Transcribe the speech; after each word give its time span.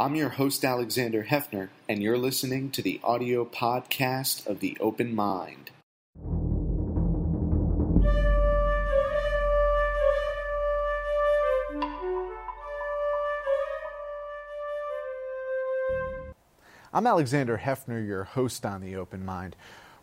I'm 0.00 0.14
your 0.14 0.30
host, 0.30 0.64
Alexander 0.64 1.24
Heffner, 1.24 1.68
and 1.86 2.02
you're 2.02 2.16
listening 2.16 2.70
to 2.70 2.80
the 2.80 2.98
audio 3.04 3.44
podcast 3.44 4.46
of 4.46 4.60
The 4.60 4.74
Open 4.80 5.14
Mind. 5.14 5.72
I'm 16.94 17.06
Alexander 17.06 17.58
Heffner, 17.62 18.00
your 18.00 18.24
host 18.24 18.64
on 18.64 18.80
The 18.80 18.96
Open 18.96 19.22
Mind. 19.22 19.54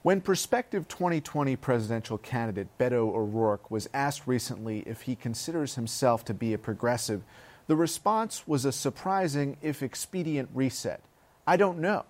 When 0.03 0.21
prospective 0.21 0.87
2020 0.87 1.55
presidential 1.55 2.19
candidate 2.19 2.67
Beto 2.77 3.15
O'Rourke 3.15 3.71
was 3.71 3.89
asked 3.95 4.27
recently 4.27 4.81
if 4.81 5.01
he 5.01 5.15
considers 5.15 5.73
himself 5.73 6.23
to 6.25 6.35
be 6.35 6.53
a 6.53 6.59
progressive, 6.59 7.23
the 7.67 7.75
response 7.75 8.47
was 8.47 8.65
a 8.65 8.71
surprising, 8.71 9.57
if 9.61 9.83
expedient, 9.83 10.49
reset. 10.53 11.01
I 11.45 11.57
don't 11.57 11.79
know. 11.79 12.05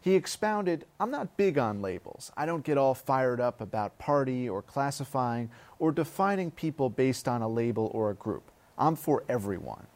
He 0.00 0.14
expounded, 0.14 0.84
I'm 1.00 1.10
not 1.10 1.36
big 1.36 1.58
on 1.58 1.82
labels. 1.82 2.30
I 2.36 2.46
don't 2.46 2.64
get 2.64 2.78
all 2.78 2.94
fired 2.94 3.40
up 3.40 3.60
about 3.60 3.98
party 3.98 4.48
or 4.48 4.62
classifying 4.62 5.50
or 5.78 5.92
defining 5.92 6.50
people 6.50 6.88
based 6.88 7.28
on 7.28 7.42
a 7.42 7.48
label 7.48 7.90
or 7.92 8.10
a 8.10 8.14
group. 8.14 8.50
I'm 8.76 8.96
for 8.96 9.24
everyone. 9.28 9.86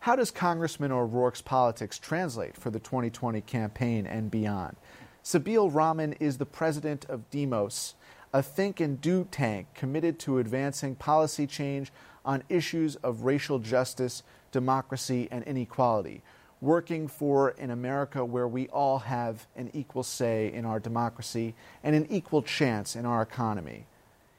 How 0.00 0.16
does 0.16 0.30
Congressman 0.30 0.92
O'Rourke's 0.92 1.40
politics 1.40 1.98
translate 1.98 2.56
for 2.56 2.70
the 2.70 2.80
2020 2.80 3.40
campaign 3.40 4.06
and 4.06 4.30
beyond? 4.30 4.76
Sabeel 5.24 5.72
Rahman 5.72 6.12
is 6.14 6.36
the 6.36 6.44
president 6.44 7.06
of 7.06 7.30
Demos, 7.30 7.94
a 8.32 8.42
think 8.42 8.80
and 8.80 9.00
do 9.00 9.26
tank 9.30 9.68
committed 9.74 10.18
to 10.18 10.38
advancing 10.38 10.94
policy 10.96 11.46
change 11.46 11.90
on 12.24 12.42
issues 12.48 12.96
of 12.96 13.22
racial 13.22 13.58
justice, 13.58 14.22
democracy, 14.54 15.26
and 15.32 15.42
inequality, 15.44 16.22
working 16.60 17.08
for 17.08 17.48
an 17.58 17.70
America 17.70 18.24
where 18.24 18.46
we 18.46 18.68
all 18.68 19.00
have 19.00 19.48
an 19.56 19.68
equal 19.74 20.04
say 20.04 20.50
in 20.52 20.64
our 20.64 20.78
democracy 20.78 21.54
and 21.82 21.96
an 21.96 22.06
equal 22.08 22.40
chance 22.40 22.94
in 22.94 23.04
our 23.04 23.20
economy. 23.20 23.84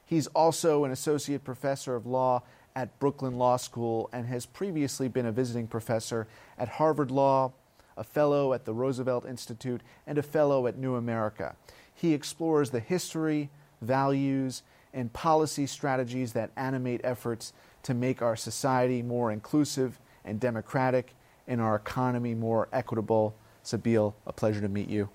He's 0.05 0.27
also 0.27 0.85
an 0.85 0.91
associate 0.91 1.43
professor 1.43 1.97
of 1.97 2.05
law 2.05 2.43
at 2.77 2.97
Brooklyn 2.97 3.37
Law 3.37 3.57
School 3.57 4.09
and 4.13 4.25
has 4.27 4.45
previously 4.45 5.09
been 5.09 5.25
a 5.25 5.33
visiting 5.33 5.67
professor 5.67 6.27
at 6.57 6.69
Harvard 6.69 7.11
Law, 7.11 7.51
a 7.97 8.03
fellow 8.05 8.53
at 8.53 8.63
the 8.63 8.73
Roosevelt 8.73 9.25
Institute, 9.25 9.81
and 10.07 10.17
a 10.17 10.23
fellow 10.23 10.65
at 10.65 10.77
New 10.77 10.95
America. 10.95 11.57
He 11.93 12.13
explores 12.13 12.69
the 12.69 12.79
history, 12.79 13.49
values, 13.81 14.63
and 14.93 15.11
policy 15.11 15.67
strategies 15.67 16.31
that 16.33 16.51
animate 16.55 17.01
efforts 17.03 17.51
to 17.83 17.93
make 17.93 18.21
our 18.21 18.35
society 18.35 19.01
more 19.03 19.31
inclusive 19.31 19.99
and 20.25 20.39
democratic 20.39 21.13
and 21.47 21.61
our 21.61 21.75
economy 21.75 22.35
more 22.35 22.67
equitable. 22.73 23.35
Sabeel, 23.63 24.13
a 24.27 24.33
pleasure 24.33 24.61
to 24.61 24.69
meet 24.69 24.89
you. 24.89 25.09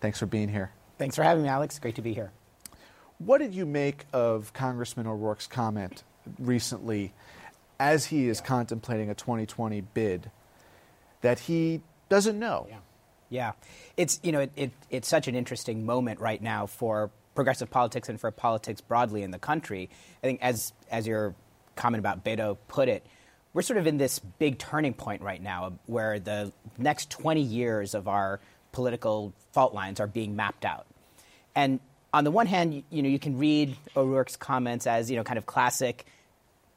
Thanks 0.00 0.18
for 0.18 0.26
being 0.26 0.48
here. 0.48 0.72
Thanks 0.98 1.16
for 1.16 1.22
having 1.22 1.42
me, 1.44 1.48
Alex. 1.48 1.78
Great 1.78 1.94
to 1.96 2.02
be 2.02 2.12
here. 2.12 2.32
What 3.18 3.38
did 3.38 3.54
you 3.54 3.66
make 3.66 4.04
of 4.12 4.52
Congressman 4.52 5.06
O'Rourke's 5.06 5.46
comment 5.46 6.02
recently 6.38 7.12
as 7.78 8.06
he 8.06 8.28
is 8.28 8.40
contemplating 8.40 9.10
a 9.10 9.14
2020 9.14 9.80
bid 9.80 10.30
that 11.20 11.40
he 11.40 11.80
doesn't 12.08 12.38
know. 12.38 12.66
Yeah, 12.68 12.78
yeah. 13.28 13.52
it's 13.96 14.20
you 14.22 14.32
know 14.32 14.40
it, 14.40 14.52
it, 14.56 14.70
it's 14.90 15.08
such 15.08 15.28
an 15.28 15.34
interesting 15.34 15.86
moment 15.86 16.20
right 16.20 16.42
now 16.42 16.66
for 16.66 17.10
progressive 17.34 17.70
politics 17.70 18.08
and 18.08 18.20
for 18.20 18.30
politics 18.30 18.80
broadly 18.80 19.22
in 19.22 19.30
the 19.30 19.38
country. 19.38 19.90
I 20.22 20.26
think 20.26 20.42
as 20.42 20.72
as 20.90 21.06
your 21.06 21.34
comment 21.76 22.00
about 22.00 22.24
Beto 22.24 22.56
put 22.66 22.88
it, 22.88 23.06
we're 23.52 23.62
sort 23.62 23.78
of 23.78 23.86
in 23.86 23.96
this 23.96 24.18
big 24.18 24.58
turning 24.58 24.94
point 24.94 25.22
right 25.22 25.42
now 25.42 25.78
where 25.86 26.18
the 26.18 26.52
next 26.76 27.10
20 27.10 27.40
years 27.40 27.94
of 27.94 28.08
our 28.08 28.40
political 28.72 29.32
fault 29.52 29.74
lines 29.74 30.00
are 30.00 30.06
being 30.06 30.36
mapped 30.36 30.64
out. 30.64 30.86
And 31.54 31.80
on 32.12 32.24
the 32.24 32.30
one 32.30 32.46
hand, 32.46 32.74
you, 32.74 32.82
you 32.90 33.02
know, 33.02 33.08
you 33.08 33.18
can 33.18 33.38
read 33.38 33.76
O'Rourke's 33.96 34.36
comments 34.36 34.86
as, 34.86 35.10
you 35.10 35.16
know, 35.16 35.24
kind 35.24 35.38
of 35.38 35.46
classic 35.46 36.06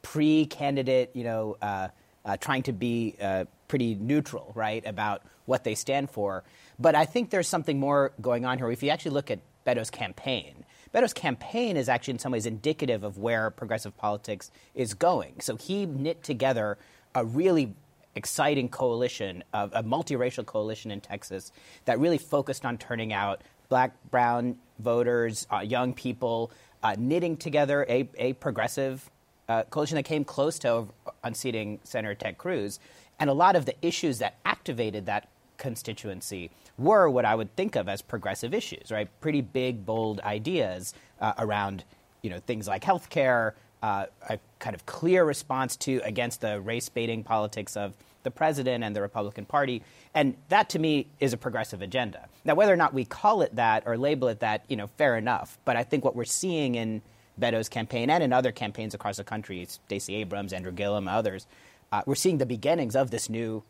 pre-candidate, 0.02 1.10
you 1.14 1.24
know, 1.24 1.56
uh, 1.62 1.88
uh, 2.24 2.36
trying 2.36 2.62
to 2.64 2.72
be 2.72 3.16
uh, 3.20 3.44
pretty 3.68 3.94
neutral, 3.94 4.52
right, 4.54 4.84
about 4.86 5.22
what 5.46 5.64
they 5.64 5.74
stand 5.74 6.10
for. 6.10 6.44
But 6.78 6.94
I 6.94 7.04
think 7.04 7.30
there's 7.30 7.48
something 7.48 7.78
more 7.78 8.12
going 8.20 8.44
on 8.44 8.58
here. 8.58 8.70
If 8.70 8.82
you 8.82 8.90
actually 8.90 9.12
look 9.12 9.30
at 9.30 9.40
Beto's 9.64 9.90
campaign, 9.90 10.61
Beto's 10.92 11.14
campaign 11.14 11.76
is 11.76 11.88
actually 11.88 12.12
in 12.12 12.18
some 12.18 12.32
ways 12.32 12.46
indicative 12.46 13.02
of 13.02 13.18
where 13.18 13.50
progressive 13.50 13.96
politics 13.96 14.50
is 14.74 14.94
going. 14.94 15.40
So 15.40 15.56
he 15.56 15.86
knit 15.86 16.22
together 16.22 16.78
a 17.14 17.24
really 17.24 17.74
exciting 18.14 18.68
coalition, 18.68 19.42
of, 19.54 19.72
a 19.74 19.82
multiracial 19.82 20.44
coalition 20.44 20.90
in 20.90 21.00
Texas 21.00 21.50
that 21.86 21.98
really 21.98 22.18
focused 22.18 22.64
on 22.66 22.76
turning 22.76 23.12
out 23.12 23.40
black, 23.70 23.92
brown 24.10 24.56
voters, 24.80 25.46
uh, 25.50 25.60
young 25.60 25.94
people, 25.94 26.50
uh, 26.82 26.94
knitting 26.98 27.36
together 27.38 27.86
a, 27.88 28.06
a 28.16 28.34
progressive 28.34 29.10
uh, 29.48 29.62
coalition 29.64 29.96
that 29.96 30.02
came 30.04 30.24
close 30.24 30.58
to 30.58 30.86
unseating 31.24 31.80
Senator 31.84 32.14
Ted 32.14 32.36
Cruz. 32.36 32.78
And 33.18 33.30
a 33.30 33.32
lot 33.32 33.56
of 33.56 33.64
the 33.64 33.74
issues 33.80 34.18
that 34.18 34.36
activated 34.44 35.06
that 35.06 35.28
constituency 35.62 36.50
were 36.76 37.08
what 37.08 37.24
I 37.24 37.34
would 37.36 37.54
think 37.54 37.76
of 37.76 37.88
as 37.88 38.02
progressive 38.02 38.52
issues, 38.52 38.90
right? 38.90 39.08
Pretty 39.20 39.40
big, 39.40 39.86
bold 39.86 40.20
ideas 40.20 40.92
uh, 41.20 41.34
around, 41.38 41.84
you 42.20 42.30
know, 42.30 42.40
things 42.40 42.66
like 42.66 42.82
health 42.82 43.08
care, 43.08 43.54
uh, 43.80 44.06
a 44.28 44.38
kind 44.58 44.74
of 44.74 44.84
clear 44.86 45.24
response 45.24 45.76
to 45.76 46.00
against 46.04 46.40
the 46.40 46.60
race 46.60 46.88
baiting 46.88 47.22
politics 47.22 47.76
of 47.76 47.94
the 48.24 48.30
president 48.30 48.82
and 48.82 48.94
the 48.94 49.00
Republican 49.00 49.44
Party. 49.44 49.82
And 50.14 50.34
that 50.48 50.68
to 50.70 50.78
me 50.80 51.06
is 51.20 51.32
a 51.32 51.36
progressive 51.36 51.80
agenda. 51.80 52.28
Now, 52.44 52.54
whether 52.56 52.72
or 52.72 52.76
not 52.76 52.92
we 52.92 53.04
call 53.04 53.42
it 53.42 53.54
that 53.54 53.84
or 53.86 53.96
label 53.96 54.28
it 54.28 54.40
that, 54.40 54.64
you 54.68 54.76
know, 54.76 54.88
fair 54.98 55.16
enough. 55.16 55.58
But 55.64 55.76
I 55.76 55.84
think 55.84 56.04
what 56.04 56.16
we're 56.16 56.24
seeing 56.24 56.74
in 56.74 57.02
Beto's 57.38 57.68
campaign 57.68 58.10
and 58.10 58.22
in 58.22 58.32
other 58.32 58.50
campaigns 58.50 58.94
across 58.94 59.16
the 59.16 59.24
country, 59.24 59.64
Stacey 59.68 60.16
Abrams, 60.16 60.52
Andrew 60.52 60.72
Gillum, 60.72 61.06
others, 61.06 61.46
uh, 61.92 62.02
we're 62.04 62.16
seeing 62.16 62.38
the 62.38 62.46
beginnings 62.46 62.96
of 62.96 63.10
this 63.10 63.28
new 63.28 63.62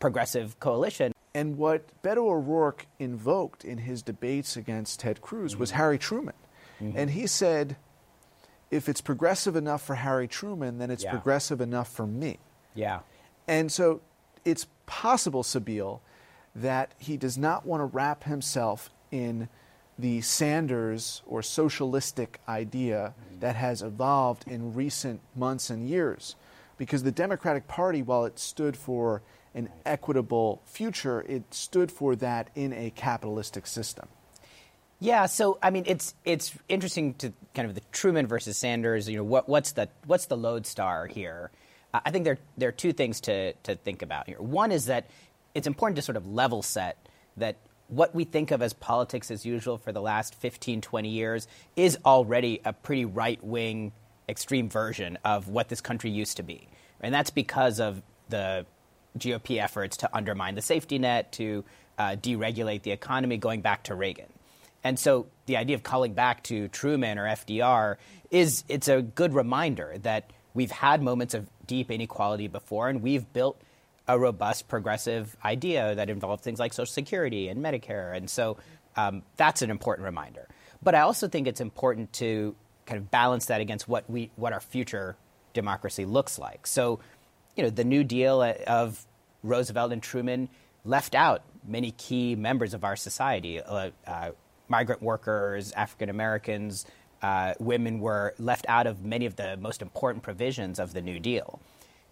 progressive 0.00 0.58
coalition. 0.60 1.12
And 1.34 1.58
what 1.58 1.82
Beto 2.02 2.18
O'Rourke 2.18 2.86
invoked 2.98 3.64
in 3.64 3.78
his 3.78 4.02
debates 4.02 4.56
against 4.56 5.00
Ted 5.00 5.20
Cruz 5.20 5.52
mm-hmm. 5.52 5.60
was 5.60 5.72
Harry 5.72 5.98
Truman. 5.98 6.34
Mm-hmm. 6.80 6.96
And 6.96 7.10
he 7.10 7.26
said, 7.26 7.76
if 8.70 8.88
it's 8.88 9.00
progressive 9.00 9.56
enough 9.56 9.82
for 9.82 9.96
Harry 9.96 10.28
Truman, 10.28 10.78
then 10.78 10.90
it's 10.90 11.04
yeah. 11.04 11.10
progressive 11.10 11.60
enough 11.60 11.88
for 11.92 12.06
me. 12.06 12.38
Yeah. 12.74 13.00
And 13.48 13.70
so 13.70 14.00
it's 14.44 14.66
possible, 14.86 15.42
Sabeel, 15.42 16.00
that 16.54 16.92
he 16.98 17.16
does 17.16 17.36
not 17.36 17.66
want 17.66 17.80
to 17.80 17.84
wrap 17.84 18.24
himself 18.24 18.90
in 19.10 19.48
the 19.98 20.20
Sanders 20.20 21.22
or 21.26 21.42
socialistic 21.42 22.40
idea 22.48 23.14
that 23.40 23.56
has 23.56 23.82
evolved 23.82 24.44
in 24.46 24.74
recent 24.74 25.20
months 25.36 25.70
and 25.70 25.88
years. 25.88 26.36
Because 26.76 27.04
the 27.04 27.12
Democratic 27.12 27.68
Party, 27.68 28.02
while 28.02 28.24
it 28.24 28.38
stood 28.38 28.76
for 28.76 29.22
an 29.54 29.68
equitable 29.86 30.62
future, 30.64 31.22
it 31.22 31.42
stood 31.54 31.90
for 31.92 32.16
that 32.16 32.50
in 32.54 32.72
a 32.72 32.90
capitalistic 32.90 33.66
system. 33.66 34.08
Yeah, 35.00 35.26
so 35.26 35.58
I 35.62 35.70
mean, 35.70 35.84
it's 35.86 36.14
it's 36.24 36.54
interesting 36.68 37.14
to 37.14 37.32
kind 37.54 37.68
of 37.68 37.74
the 37.74 37.82
Truman 37.92 38.26
versus 38.26 38.56
Sanders. 38.56 39.08
You 39.08 39.18
know, 39.18 39.24
what, 39.24 39.48
what's 39.48 39.72
the 39.72 39.88
what's 40.06 40.26
the 40.26 40.36
lodestar 40.36 41.06
here? 41.06 41.50
I 41.92 42.10
think 42.10 42.24
there 42.24 42.38
there 42.56 42.68
are 42.68 42.72
two 42.72 42.92
things 42.92 43.20
to 43.22 43.52
to 43.64 43.74
think 43.74 44.02
about 44.02 44.28
here. 44.28 44.40
One 44.40 44.72
is 44.72 44.86
that 44.86 45.08
it's 45.54 45.66
important 45.66 45.96
to 45.96 46.02
sort 46.02 46.16
of 46.16 46.26
level 46.26 46.62
set 46.62 46.96
that 47.36 47.56
what 47.88 48.14
we 48.14 48.24
think 48.24 48.50
of 48.50 48.62
as 48.62 48.72
politics 48.72 49.30
as 49.30 49.44
usual 49.44 49.78
for 49.78 49.92
the 49.92 50.00
last 50.00 50.34
15, 50.36 50.80
20 50.80 51.08
years 51.08 51.46
is 51.76 51.98
already 52.04 52.60
a 52.64 52.72
pretty 52.72 53.04
right 53.04 53.42
wing, 53.44 53.92
extreme 54.28 54.68
version 54.68 55.18
of 55.24 55.48
what 55.48 55.68
this 55.68 55.80
country 55.80 56.10
used 56.10 56.38
to 56.38 56.42
be. 56.42 56.66
And 57.00 57.14
that's 57.14 57.30
because 57.30 57.80
of 57.80 58.02
the 58.30 58.64
GOP 59.18 59.62
efforts 59.62 59.98
to 59.98 60.16
undermine 60.16 60.54
the 60.54 60.62
safety 60.62 60.98
net, 60.98 61.32
to 61.32 61.64
uh, 61.98 62.16
deregulate 62.20 62.82
the 62.82 62.90
economy, 62.90 63.36
going 63.36 63.60
back 63.60 63.84
to 63.84 63.94
Reagan. 63.94 64.32
And 64.82 64.98
so 64.98 65.26
the 65.46 65.56
idea 65.56 65.76
of 65.76 65.82
calling 65.82 66.12
back 66.12 66.42
to 66.44 66.68
Truman 66.68 67.18
or 67.18 67.24
FDR 67.24 67.96
is 68.30 68.64
it's 68.68 68.88
a 68.88 69.00
good 69.00 69.32
reminder 69.32 69.96
that 70.02 70.30
we've 70.52 70.70
had 70.70 71.02
moments 71.02 71.34
of 71.34 71.48
deep 71.66 71.90
inequality 71.90 72.48
before 72.48 72.88
and 72.88 73.02
we've 73.02 73.32
built– 73.32 73.60
a 74.06 74.18
robust 74.18 74.68
progressive 74.68 75.36
idea 75.44 75.94
that 75.94 76.10
involved 76.10 76.42
things 76.42 76.58
like 76.58 76.72
Social 76.72 76.92
Security 76.92 77.48
and 77.48 77.64
Medicare. 77.64 78.14
And 78.14 78.28
so 78.28 78.58
um, 78.96 79.22
that's 79.36 79.62
an 79.62 79.70
important 79.70 80.04
reminder. 80.04 80.46
But 80.82 80.94
I 80.94 81.00
also 81.00 81.28
think 81.28 81.46
it's 81.46 81.60
important 81.60 82.12
to 82.14 82.54
kind 82.86 82.98
of 82.98 83.10
balance 83.10 83.46
that 83.46 83.60
against 83.60 83.88
what 83.88 84.08
we 84.10 84.30
what 84.36 84.52
our 84.52 84.60
future 84.60 85.16
democracy 85.54 86.04
looks 86.04 86.38
like. 86.38 86.66
So, 86.66 87.00
you 87.56 87.62
know, 87.62 87.70
the 87.70 87.84
New 87.84 88.04
Deal 88.04 88.42
of 88.66 89.04
Roosevelt 89.42 89.92
and 89.92 90.02
Truman 90.02 90.48
left 90.84 91.14
out 91.14 91.42
many 91.66 91.92
key 91.92 92.34
members 92.34 92.74
of 92.74 92.84
our 92.84 92.96
society. 92.96 93.60
Uh, 93.60 93.90
uh, 94.06 94.30
migrant 94.68 95.02
workers, 95.02 95.72
African 95.72 96.08
Americans, 96.08 96.86
uh, 97.22 97.54
women 97.58 98.00
were 98.00 98.34
left 98.38 98.66
out 98.68 98.86
of 98.86 99.04
many 99.04 99.26
of 99.26 99.36
the 99.36 99.56
most 99.56 99.82
important 99.82 100.22
provisions 100.22 100.78
of 100.78 100.92
the 100.92 101.00
New 101.00 101.18
Deal. 101.18 101.60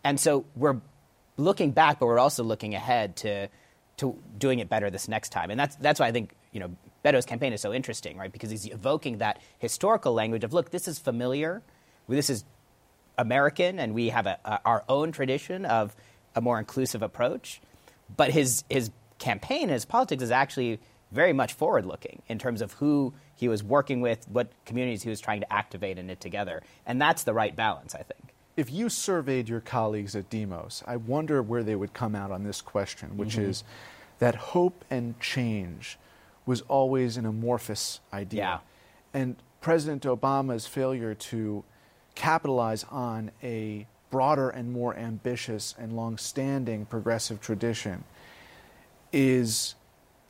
And 0.04 0.18
so 0.18 0.44
we're 0.56 0.80
looking 1.36 1.72
back, 1.72 1.98
but 1.98 2.06
we're 2.06 2.18
also 2.18 2.42
looking 2.42 2.74
ahead 2.74 3.16
to 3.16 3.48
to 3.98 4.16
doing 4.38 4.58
it 4.58 4.70
better 4.70 4.88
this 4.90 5.06
next 5.08 5.28
time. 5.28 5.50
And 5.50 5.60
that's 5.60 5.76
that's 5.76 6.00
why 6.00 6.06
I 6.06 6.12
think 6.12 6.34
you 6.52 6.60
know 6.60 6.74
Beto's 7.02 7.26
campaign 7.26 7.52
is 7.52 7.60
so 7.60 7.72
interesting, 7.72 8.16
right? 8.16 8.32
Because 8.32 8.50
he's 8.50 8.66
evoking 8.66 9.18
that 9.18 9.40
historical 9.58 10.14
language 10.14 10.44
of 10.44 10.52
look, 10.52 10.70
this 10.70 10.88
is 10.88 10.98
familiar, 10.98 11.62
this 12.08 12.30
is 12.30 12.44
American, 13.18 13.78
and 13.78 13.94
we 13.94 14.08
have 14.08 14.26
a, 14.26 14.38
a, 14.44 14.60
our 14.64 14.84
own 14.88 15.12
tradition 15.12 15.64
of 15.64 15.94
a 16.34 16.40
more 16.40 16.58
inclusive 16.58 17.02
approach. 17.02 17.60
But 18.16 18.30
his 18.30 18.64
his 18.68 18.90
campaign, 19.18 19.68
his 19.68 19.84
politics 19.84 20.22
is 20.22 20.30
actually 20.30 20.80
very 21.12 21.32
much 21.32 21.52
forward 21.52 21.86
looking 21.86 22.22
in 22.28 22.38
terms 22.38 22.62
of 22.62 22.72
who 22.74 23.12
he 23.34 23.48
was 23.48 23.62
working 23.62 24.00
with, 24.00 24.26
what 24.28 24.50
communities 24.64 25.02
he 25.02 25.10
was 25.10 25.20
trying 25.20 25.40
to 25.40 25.52
activate 25.52 25.98
and 25.98 26.08
knit 26.08 26.20
together. 26.20 26.62
And 26.86 27.00
that's 27.00 27.22
the 27.22 27.34
right 27.34 27.54
balance, 27.54 27.94
I 27.94 28.02
think. 28.02 28.34
If 28.56 28.70
you 28.70 28.88
surveyed 28.88 29.48
your 29.48 29.60
colleagues 29.60 30.16
at 30.16 30.28
Demos, 30.28 30.82
I 30.86 30.96
wonder 30.96 31.42
where 31.42 31.62
they 31.62 31.74
would 31.74 31.92
come 31.92 32.14
out 32.14 32.30
on 32.30 32.44
this 32.44 32.60
question, 32.60 33.16
which 33.16 33.36
mm-hmm. 33.36 33.50
is 33.50 33.64
that 34.18 34.34
hope 34.34 34.84
and 34.90 35.18
change 35.20 35.98
was 36.44 36.60
always 36.62 37.16
an 37.16 37.26
amorphous 37.26 38.00
idea. 38.12 38.40
Yeah. 38.40 38.58
And 39.20 39.36
President 39.60 40.02
Obama's 40.02 40.66
failure 40.66 41.14
to 41.14 41.64
capitalize 42.14 42.84
on 42.90 43.30
a 43.42 43.86
broader 44.10 44.50
and 44.50 44.70
more 44.70 44.94
ambitious 44.96 45.74
and 45.78 45.96
long-standing 45.96 46.84
progressive 46.86 47.40
tradition 47.40 48.04
is 49.12 49.74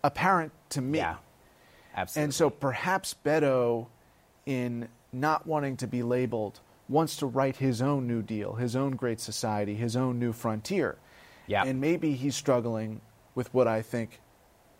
apparent 0.05 0.53
to 0.71 0.81
me. 0.81 0.99
Yeah, 0.99 1.17
absolutely. 1.97 2.25
And 2.25 2.35
so 2.35 2.51
perhaps 2.51 3.15
Beto, 3.25 3.87
in 4.47 4.89
not 5.13 5.47
wanting 5.47 5.77
to 5.79 5.87
be 5.87 6.03
labeled, 6.03 6.61
wants 6.89 7.17
to 7.17 7.27
write 7.27 7.57
his 7.57 7.83
own 7.83 8.07
New 8.07 8.23
Deal, 8.23 8.55
his 8.55 8.77
own 8.77 8.93
Great 8.93 9.21
Society, 9.21 9.75
his 9.75 9.97
own 9.97 10.19
New 10.19 10.33
Frontier. 10.33 10.97
Yeah. 11.47 11.65
And 11.65 11.81
maybe 11.81 12.15
he's 12.15 12.37
struggling 12.37 13.01
with 13.35 13.53
what 13.53 13.67
I 13.67 13.83
think 13.83 14.21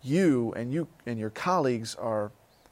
you 0.01 0.53
and 0.55 0.73
you 0.73 0.87
and 1.05 1.19
your 1.19 1.29
colleagues 1.29 1.95
are 1.95 2.31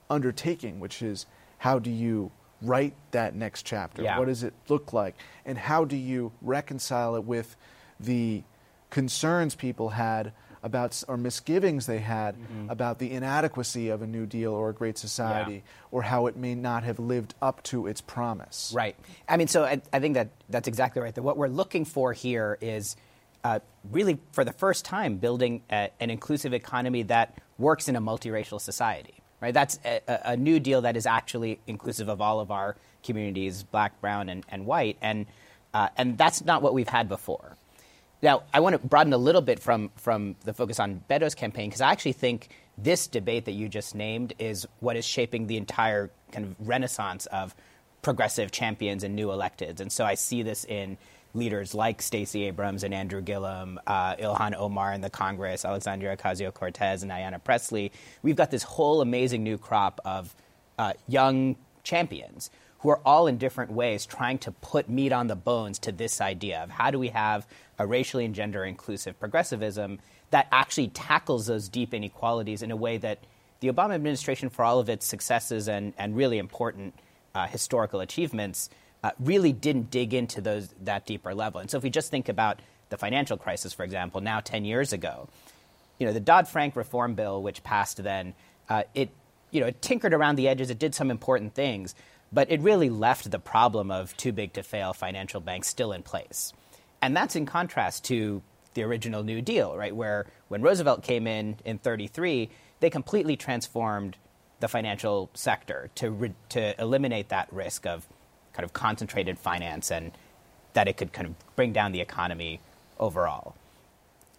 undertaking, 0.10 0.80
which 0.80 1.02
is 1.02 1.26
how 1.60 1.80
do 1.80 1.90
you 1.90 2.32
write 2.62 2.94
that 3.12 3.36
next 3.36 3.64
chapter? 3.64 4.04
Yeah. 4.04 4.20
What 4.20 4.28
does 4.28 4.44
it 4.44 4.54
look 4.68 4.94
like? 4.94 5.16
And 5.46 5.58
how 5.58 5.86
do 5.86 5.96
you 5.96 6.32
reconcile 6.42 7.16
it 7.16 7.24
with 7.24 7.56
the 8.00 8.44
concerns 8.90 9.56
people 9.56 9.90
had 9.90 10.34
about 10.64 11.04
or 11.08 11.18
misgivings 11.18 11.88
they 11.88 12.00
had 12.00 12.36
mm-hmm. 12.36 12.70
about 12.70 13.00
the 13.00 13.12
inadequacy 13.12 13.90
of 13.90 14.02
a 14.02 14.08
New 14.08 14.26
Deal 14.26 14.54
or 14.54 14.70
a 14.70 14.74
Great 14.74 14.98
Society, 14.98 15.56
yeah. 15.56 15.62
or 15.92 16.04
how 16.04 16.28
it 16.28 16.38
may 16.38 16.54
not 16.54 16.84
have 16.84 17.00
lived 17.00 17.34
up 17.42 17.64
to 17.64 17.88
its 17.88 18.00
promise. 18.02 18.72
Right. 18.76 18.96
I 19.28 19.38
mean, 19.38 19.48
so 19.48 19.64
I, 19.64 19.82
I 19.92 20.00
think 20.00 20.14
that 20.16 20.30
that's 20.50 20.68
exactly 20.68 21.02
right. 21.02 21.16
That 21.16 21.24
what 21.24 21.38
we're 21.38 21.48
looking 21.48 21.86
for 21.86 22.14
here 22.14 22.60
is 22.62 22.96
uh, 23.44 23.60
really, 23.90 24.20
for 24.34 24.44
the 24.44 24.54
first 24.54 24.86
time, 24.86 25.18
building 25.18 25.64
a, 25.72 25.90
an 26.00 26.12
inclusive 26.12 26.54
economy 26.54 27.04
that 27.04 27.40
works 27.58 27.90
in 27.90 27.96
a 27.96 28.02
multiracial 28.02 28.62
society. 28.62 29.16
Right. 29.42 29.54
That's 29.54 29.80
a, 29.84 30.02
a, 30.08 30.38
New 30.38 30.60
Deal 30.60 30.82
that 30.82 30.96
is 30.96 31.08
actually 31.08 31.60
inclusive 31.66 32.10
of 32.10 32.22
all 32.22 32.40
of 32.40 32.52
our 32.52 32.76
communities, 33.04 33.64
black, 33.64 34.00
brown, 34.00 34.30
and, 34.30 34.46
and 34.50 34.68
white, 34.68 34.98
and 35.02 35.26
uh, 35.74 35.88
and 35.98 36.18
that's 36.18 36.46
not 36.46 36.62
what 36.62 36.76
we've 36.76 36.88
had 36.88 37.10
before. 37.10 37.56
Now, 38.22 38.44
I 38.54 38.60
want 38.60 38.80
to 38.80 38.88
broaden 38.88 39.14
a 39.14 39.18
little 39.18 39.42
bit 39.42 39.60
from, 39.60 39.90
from 39.96 40.36
the 40.44 40.54
focus 40.54 40.80
on 40.80 41.02
Beto's 41.08 41.34
campaign 41.34 41.70
because 41.70 41.82
I 41.82 41.92
actually 41.92 42.14
think 42.14 42.50
this 42.78 43.08
debate 43.08 43.46
that 43.46 43.54
you 43.54 43.68
just 43.68 43.96
named 43.96 44.34
is 44.38 44.68
what 44.80 44.96
is 44.96 45.06
shaping 45.06 45.48
the 45.48 45.58
entire 45.58 46.12
kind 46.32 46.46
of 46.46 46.68
renaissance 46.68 47.26
of 47.28 47.56
progressive 48.02 48.52
champions 48.52 49.04
and 49.04 49.16
new 49.16 49.28
electeds. 49.28 49.80
And 49.80 49.92
so 49.92 50.06
I 50.06 50.16
see 50.16 50.44
this 50.44 50.66
in 50.66 50.98
leaders 51.34 51.74
like 51.74 52.02
Stacey 52.02 52.44
Abrams 52.44 52.84
and 52.84 52.94
Andrew 52.94 53.22
Gillum, 53.22 53.80
uh, 53.88 54.16
Ilhan 54.16 54.56
Omar 54.56 54.94
in 54.94 55.02
the 55.02 55.10
Congress, 55.10 55.66
Alexandria 55.66 56.16
Ocasio 56.18 56.54
Cortez, 56.54 57.04
and 57.04 57.12
Ayanna 57.12 57.44
Pressley, 57.44 57.92
We've 58.22 58.36
got 58.36 58.52
this 58.52 58.64
whole 58.64 59.02
amazing 59.02 59.44
new 59.44 59.58
crop 59.58 60.00
of 60.06 60.36
uh, 60.78 60.94
young 61.08 61.56
champions 61.84 62.50
who 62.80 62.90
are 62.90 63.00
all 63.06 63.28
in 63.28 63.38
different 63.38 63.72
ways 63.72 64.06
trying 64.06 64.40
to 64.40 64.52
put 64.52 64.90
meat 64.90 65.12
on 65.12 65.28
the 65.28 65.36
bones 65.36 65.78
to 65.80 65.92
this 65.92 66.20
idea 66.20 66.64
of 66.64 66.70
how 66.70 66.90
do 66.90 66.98
we 66.98 67.10
have 67.10 67.46
a 67.78 67.86
racially 67.86 68.26
and 68.26 68.34
gender 68.34 68.66
inclusive 68.66 69.20
progressivism 69.20 70.00
that 70.32 70.48
actually 70.52 70.88
tackles 70.88 71.46
those 71.46 71.70
deep 71.70 71.94
inequalities 71.94 72.62
in 72.62 72.72
a 72.72 72.76
way 72.76 72.98
that 72.98 73.20
the 73.60 73.68
Obama 73.72 73.94
administration, 73.94 74.50
for 74.50 74.66
all 74.66 74.80
of 74.80 74.90
its 74.90 75.06
successes 75.06 75.68
and, 75.68 75.94
and 75.98 76.16
really 76.16 76.40
important 76.40 76.96
uh, 77.36 77.46
historical 77.46 78.00
achievements, 78.00 78.70
uh, 79.04 79.12
really 79.20 79.52
didn't 79.52 79.90
dig 79.92 80.14
into 80.14 80.42
those 80.42 80.70
that 80.82 81.06
deeper 81.06 81.34
level. 81.34 81.60
And 81.60 81.70
so, 81.70 81.78
if 81.78 81.84
we 81.84 81.90
just 81.90 82.12
think 82.12 82.30
about 82.30 82.60
the 82.90 82.98
financial 82.98 83.38
crisis, 83.38 83.74
for 83.74 83.84
example, 83.84 84.22
now 84.22 84.40
10 84.40 84.66
years 84.66 84.94
ago, 84.94 85.30
you 85.98 86.06
know, 86.06 86.14
the 86.14 86.20
Dodd 86.20 86.48
Frank 86.48 86.76
reform 86.76 87.16
bill, 87.16 87.42
which 87.42 87.64
passed 87.64 88.02
then, 88.04 88.34
uh, 88.70 88.84
it 88.94 89.10
you 89.52 89.60
know, 89.62 89.68
it 89.68 89.82
tinkered 89.82 90.14
around 90.14 90.38
the 90.38 90.48
edges. 90.48 90.70
It 90.70 90.80
did 90.80 90.96
some 90.96 91.12
important 91.12 91.54
things, 91.54 91.94
but 92.32 92.50
it 92.50 92.62
really 92.62 92.90
left 92.90 93.30
the 93.30 93.40
problem 93.40 93.92
of 93.92 94.16
too 94.18 94.32
big 94.32 94.54
to 94.54 94.64
fail 94.64 94.94
financial 94.94 95.42
banks 95.42 95.68
still 95.68 95.92
in 95.92 96.04
place. 96.04 96.54
And 97.02 97.16
that's 97.16 97.36
in 97.36 97.46
contrast 97.46 98.06
to 98.06 98.42
the 98.74 98.84
original 98.84 99.24
New 99.24 99.42
Deal, 99.42 99.76
right? 99.76 99.96
Where 99.96 100.26
when 100.48 100.62
Roosevelt 100.62 101.04
came 101.04 101.28
in 101.28 101.58
in 101.66 101.78
33, 101.78 102.50
they 102.80 102.90
completely 102.90 103.36
transformed 103.36 104.18
the 104.60 104.68
financial 104.68 105.30
sector 105.34 105.90
to, 105.96 106.12
re- 106.12 106.34
to 106.50 106.80
eliminate 106.82 107.30
that 107.30 107.52
risk 107.52 107.86
of 107.86 108.08
kind 108.54 108.64
of 108.64 108.74
concentrated 108.74 109.38
finance 109.40 109.92
and 109.92 110.12
that 110.74 110.88
it 110.88 110.98
could 110.98 111.14
kind 111.14 111.28
of 111.28 111.56
bring 111.56 111.74
down 111.74 111.92
the 111.92 112.02
economy 112.02 112.60
overall. 113.00 113.56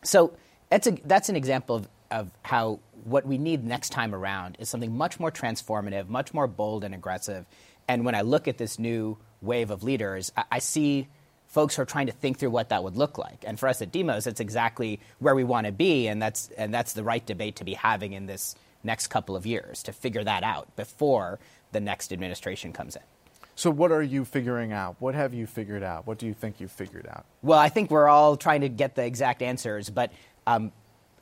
So 0.02 0.32
that's, 0.70 0.86
a, 0.86 0.92
that's 1.04 1.28
an 1.28 1.36
example 1.36 1.76
of, 1.76 1.88
of 2.10 2.30
how 2.42 2.80
what 3.04 3.26
we 3.26 3.38
need 3.38 3.64
next 3.64 3.90
time 3.90 4.14
around 4.14 4.56
is 4.58 4.68
something 4.68 4.96
much 4.96 5.18
more 5.18 5.30
transformative, 5.30 6.08
much 6.08 6.32
more 6.32 6.46
bold 6.46 6.84
and 6.84 6.94
aggressive, 6.94 7.46
and 7.88 8.04
when 8.04 8.14
I 8.14 8.22
look 8.22 8.48
at 8.48 8.58
this 8.58 8.78
new 8.78 9.18
wave 9.40 9.70
of 9.70 9.82
leaders, 9.82 10.32
I, 10.36 10.44
I 10.52 10.58
see 10.60 11.08
folks 11.48 11.76
who 11.76 11.82
are 11.82 11.86
trying 11.86 12.06
to 12.06 12.12
think 12.12 12.38
through 12.38 12.50
what 12.50 12.70
that 12.70 12.82
would 12.82 12.96
look 12.96 13.18
like. 13.18 13.44
And 13.46 13.60
for 13.60 13.68
us 13.68 13.82
at 13.82 13.92
Demos, 13.92 14.26
it's 14.26 14.40
exactly 14.40 15.00
where 15.18 15.34
we 15.34 15.44
want 15.44 15.66
to 15.66 15.72
be, 15.72 16.08
and 16.08 16.22
that's, 16.22 16.48
and 16.56 16.72
that's 16.72 16.94
the 16.94 17.02
right 17.02 17.24
debate 17.24 17.56
to 17.56 17.64
be 17.64 17.74
having 17.74 18.14
in 18.14 18.26
this 18.26 18.54
next 18.82 19.08
couple 19.08 19.36
of 19.36 19.44
years 19.44 19.82
to 19.82 19.92
figure 19.92 20.24
that 20.24 20.42
out 20.42 20.74
before 20.76 21.38
the 21.72 21.80
next 21.80 22.12
administration 22.12 22.72
comes 22.72 22.96
in. 22.96 23.02
So, 23.62 23.70
what 23.70 23.92
are 23.92 24.02
you 24.02 24.24
figuring 24.24 24.72
out? 24.72 24.96
What 24.98 25.14
have 25.14 25.34
you 25.34 25.46
figured 25.46 25.84
out? 25.84 26.04
What 26.04 26.18
do 26.18 26.26
you 26.26 26.34
think 26.34 26.58
you've 26.58 26.72
figured 26.72 27.06
out? 27.08 27.24
Well, 27.42 27.60
I 27.60 27.68
think 27.68 27.92
we're 27.92 28.08
all 28.08 28.36
trying 28.36 28.62
to 28.62 28.68
get 28.68 28.96
the 28.96 29.04
exact 29.04 29.40
answers, 29.40 29.88
but 29.88 30.10
um, 30.48 30.72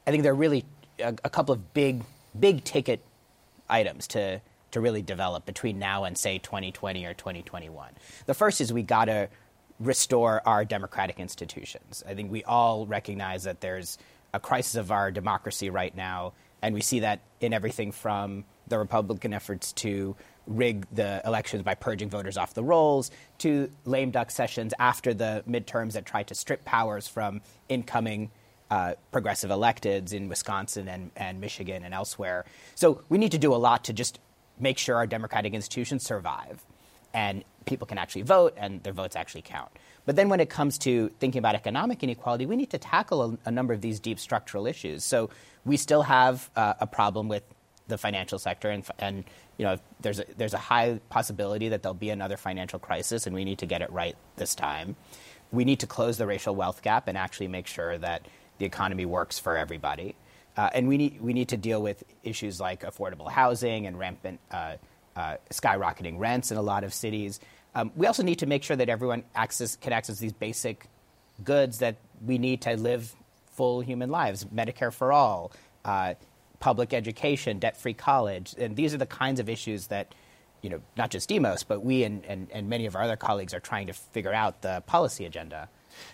I 0.07 0.11
think 0.11 0.23
there 0.23 0.33
are 0.33 0.35
really 0.35 0.65
a, 1.01 1.15
a 1.23 1.29
couple 1.29 1.53
of 1.53 1.75
big, 1.75 2.03
big 2.39 2.65
ticket 2.65 3.05
items 3.69 4.07
to 4.07 4.41
to 4.71 4.81
really 4.81 5.03
develop 5.03 5.45
between 5.45 5.79
now 5.79 6.05
and 6.05 6.17
say 6.17 6.39
2020 6.39 7.05
or 7.05 7.13
2021. 7.13 7.91
The 8.25 8.33
first 8.33 8.63
is 8.63 8.73
we 8.73 8.85
got 8.85 9.05
to 9.05 9.29
restore 9.79 10.41
our 10.47 10.65
democratic 10.65 11.21
institutions. 11.21 12.03
I 12.09 12.15
think 12.15 12.33
we 12.33 12.43
all 12.45 12.87
recognize 12.87 13.45
that 13.45 13.61
there's 13.61 13.99
a 14.33 14.41
crisis 14.41 14.77
of 14.77 14.91
our 14.91 15.11
democracy 15.11 15.69
right 15.69 15.95
now, 15.95 16.33
and 16.63 16.75
we 16.75 16.81
see 16.81 17.01
that 17.01 17.21
in 17.43 17.53
everything 17.53 17.93
from 17.93 18.47
the 18.67 18.79
Republican 18.79 19.35
efforts 19.35 19.75
to 19.75 20.17
rig 20.51 20.87
the 20.93 21.23
elections 21.25 21.63
by 21.63 21.75
purging 21.75 22.11
voters 22.11 22.37
off 22.37 22.53
the 22.55 22.63
rolls 22.63 23.11
to 23.39 23.71
lame 23.85 24.11
duck 24.11 24.31
sessions 24.31 24.75
after 24.79 25.15
the 25.15 25.43
midterms 25.49 25.93
that 25.93 26.05
tried 26.05 26.27
to 26.27 26.35
strip 26.35 26.65
powers 26.65 27.07
from 27.07 27.41
incoming 27.69 28.31
uh, 28.71 28.95
progressive 29.11 29.51
electeds 29.51 30.13
in 30.13 30.29
Wisconsin 30.29 30.89
and, 30.89 31.11
and 31.17 31.41
Michigan 31.41 31.85
and 31.85 31.95
elsewhere. 31.95 32.45
So 32.75 33.03
we 33.09 33.17
need 33.17 33.33
to 33.33 33.39
do 33.39 33.55
a 33.55 33.57
lot 33.57 33.85
to 33.85 33.93
just 33.93 34.19
make 34.59 34.77
sure 34.77 34.97
our 34.97 35.07
democratic 35.07 35.55
institutions 35.55 36.05
survive 36.05 36.63
and 37.15 37.45
people 37.65 37.87
can 37.87 37.99
actually 37.99 38.23
vote 38.23 38.55
and 38.57 38.83
their 38.83 38.93
votes 38.93 39.17
actually 39.17 39.43
count. 39.43 39.71
But 40.07 40.17
then 40.17 40.29
when 40.29 40.41
it 40.41 40.51
comes 40.51 40.79
to 40.79 41.11
thinking 41.21 41.39
about 41.39 41.55
economic 41.55 42.03
inequality, 42.03 42.47
we 42.47 42.57
need 42.57 42.71
to 42.71 42.79
tackle 42.79 43.23
a, 43.23 43.49
a 43.49 43.51
number 43.51 43.73
of 43.73 43.81
these 43.81 44.01
deep 44.01 44.19
structural 44.19 44.67
issues. 44.67 45.05
So 45.05 45.31
we 45.65 45.77
still 45.77 46.03
have 46.03 46.51
uh, 46.57 46.75
a 46.81 46.87
problem 46.87 47.29
with 47.29 47.43
the 47.91 47.99
financial 47.99 48.39
sector, 48.39 48.71
and, 48.71 48.85
and 48.99 49.25
you 49.61 49.67
know, 49.67 49.77
there's 50.01 50.21
a, 50.21 50.25
there's 50.39 50.55
a 50.55 50.59
high 50.59 50.99
possibility 51.11 51.69
that 51.69 51.83
there'll 51.83 51.93
be 51.93 52.09
another 52.09 52.39
financial 52.39 52.79
crisis, 52.79 53.27
and 53.27 53.37
we 53.37 53.45
need 53.45 53.59
to 53.59 53.67
get 53.67 53.83
it 53.83 53.93
right 53.93 54.17
this 54.37 54.55
time. 54.55 54.97
We 55.53 55.67
need 55.67 55.81
to 55.81 55.87
close 55.87 56.17
the 56.17 56.27
racial 56.27 56.55
wealth 56.55 56.81
gap 56.81 57.09
and 57.09 57.19
actually 57.19 57.49
make 57.49 57.67
sure 57.67 57.99
that 57.99 58.27
the 58.57 58.65
economy 58.65 59.05
works 59.05 59.39
for 59.39 59.59
everybody. 59.59 60.17
Uh, 60.57 60.71
and 60.73 60.89
we 60.89 60.97
need, 60.97 61.21
we 61.21 61.35
need 61.35 61.49
to 61.49 61.59
deal 61.59 61.83
with 61.83 62.03
issues 62.25 62.59
like 62.59 62.85
affordable 62.85 63.31
housing 63.31 63.87
and 63.87 63.99
rampant 63.99 64.41
uh, 64.51 64.77
uh, 65.15 65.37
skyrocketing 65.51 66.19
rents 66.19 66.51
in 66.51 66.57
a 66.57 66.63
lot 66.63 66.83
of 66.83 66.95
cities. 66.95 67.39
Um, 67.75 67.93
we 67.95 68.07
also 68.07 68.23
need 68.23 68.39
to 68.39 68.47
make 68.47 68.63
sure 68.63 68.77
that 68.77 68.89
everyone 68.89 69.25
access, 69.35 69.77
can 69.77 69.93
access 69.93 70.19
these 70.21 70.33
basic 70.33 70.87
goods 71.45 71.81
that 71.81 71.97
we 72.25 72.39
need 72.39 72.63
to 72.63 72.79
live 72.79 73.15
full 73.53 73.83
human 73.83 74.09
lives 74.09 74.47
Medicare 74.47 74.91
for 74.91 75.13
all, 75.13 75.53
uh, 75.85 76.15
public 76.61 76.93
education, 76.95 77.59
debt 77.59 77.77
free 77.77 77.95
college. 77.95 78.55
And 78.59 78.77
these 78.77 78.95
are 78.95 78.99
the 78.99 79.07
kinds 79.07 79.41
of 79.41 79.49
issues 79.49 79.89
that, 79.89 80.15
you 80.63 80.71
know, 80.71 80.81
not 80.97 81.11
just 81.11 81.29
Demos, 81.29 81.65
but 81.65 81.83
we 81.83 82.05
and, 82.05 82.25
and, 82.27 82.49
and 82.53 82.69
many 82.69 82.87
of 82.87 82.95
our 82.95 83.03
other 83.03 83.17
colleagues 83.17 83.53
are 83.55 83.61
trying 83.61 83.87
to 83.89 83.93
figure 83.95 84.33
out 84.33 84.63
the 84.63 84.83
policy 84.87 85.25
agenda 85.25 85.69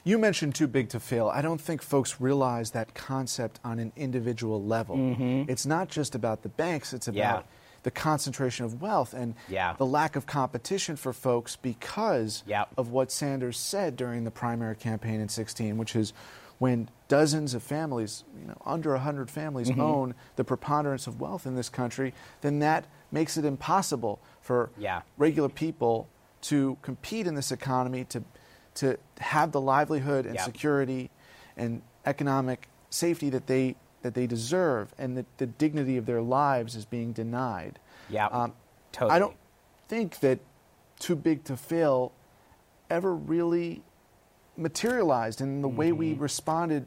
You 0.05 0.19
mentioned 0.19 0.55
too 0.55 0.67
big 0.69 0.89
to 0.91 1.01
fail. 1.01 1.29
I 1.29 1.43
don't 1.43 1.61
think 1.61 1.83
folks 1.83 2.21
realize 2.21 2.71
that 2.71 2.95
concept 2.95 3.61
on 3.63 3.79
an 3.79 3.93
individual 3.97 4.63
level. 4.63 4.97
Mm-hmm. 4.97 5.51
It's 5.51 5.67
not 5.67 5.89
just 5.91 6.15
about 6.15 6.43
the 6.43 6.49
banks, 6.49 6.93
it's 6.95 7.09
about 7.09 7.17
Yeah. 7.17 7.43
the 7.83 7.91
concentration 7.91 8.65
of 8.65 8.81
wealth 8.81 9.13
and 9.15 9.35
Yeah. 9.49 9.75
the 9.77 9.85
lack 9.87 10.17
of 10.17 10.27
competition 10.27 10.97
for 10.97 11.13
folks 11.13 11.57
because 11.57 12.43
of 12.77 12.91
what 12.91 13.13
Sanders 13.13 13.59
said 13.59 13.97
during 13.97 14.25
the 14.25 14.31
primary 14.31 14.77
campaign 14.77 15.21
in 15.21 15.29
16, 15.29 15.77
which 15.77 15.95
is 15.95 16.13
when 16.59 16.89
dozens 17.09 17.55
of 17.55 17.63
families, 17.63 18.25
you 18.41 18.47
know, 18.47 18.57
under 18.65 18.91
100 18.93 19.31
families 19.31 19.71
Mm-hmm. 19.71 19.81
own 19.81 20.15
the 20.37 20.45
preponderance 20.45 21.07
of 21.07 21.21
wealth 21.21 21.47
in 21.47 21.55
this 21.55 21.69
country, 21.69 22.15
then 22.41 22.59
that 22.61 22.87
makes 23.13 23.37
it 23.37 23.45
impossible 23.45 24.21
for 24.41 24.71
Yeah. 24.79 25.03
regular 25.19 25.49
people 25.49 26.09
to 26.43 26.77
compete 26.83 27.27
in 27.27 27.35
this 27.35 27.53
economy, 27.53 28.05
to, 28.05 28.23
to 28.77 28.97
have 29.19 29.53
the 29.53 29.61
livelihood 29.61 30.25
and 30.27 30.35
Yep. 30.37 30.45
security 30.45 31.11
and 31.57 31.83
economic 32.05 32.69
safety 32.91 33.29
that 33.31 33.47
they, 33.47 33.75
that 34.03 34.15
they 34.15 34.27
deserve, 34.27 34.95
and 34.99 35.17
that 35.17 35.27
the 35.39 35.47
dignity 35.47 35.97
of 35.97 36.07
their 36.07 36.23
lives 36.23 36.75
is 36.77 36.85
being 36.85 37.13
denied. 37.13 37.79
Yeah, 38.09 38.27
Um, 38.29 38.55
totally. 38.93 39.17
I 39.17 39.19
don't 39.19 39.37
think 39.89 40.21
that 40.21 40.39
too 40.99 41.17
big 41.17 41.45
to 41.45 41.57
fail 41.57 42.13
ever 42.89 43.15
really 43.15 43.83
materialized 44.57 45.41
in 45.41 45.63
the 45.63 45.69
way 45.69 45.89
Mm-hmm. 45.91 45.99
we 45.99 46.13
responded 46.15 46.87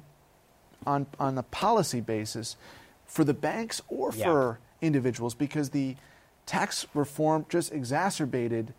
on 0.86 1.08
on 1.20 1.38
a 1.38 1.44
policy 1.44 2.02
basis 2.02 2.56
for 3.06 3.24
the 3.24 3.34
banks 3.34 3.82
or 3.90 4.12
Yeah. 4.16 4.26
for 4.26 4.60
individuals 4.82 5.34
because 5.36 5.72
the 5.72 5.96
tax 6.46 6.86
reform 6.94 7.46
just 7.50 7.72
exacerbated 7.74 8.74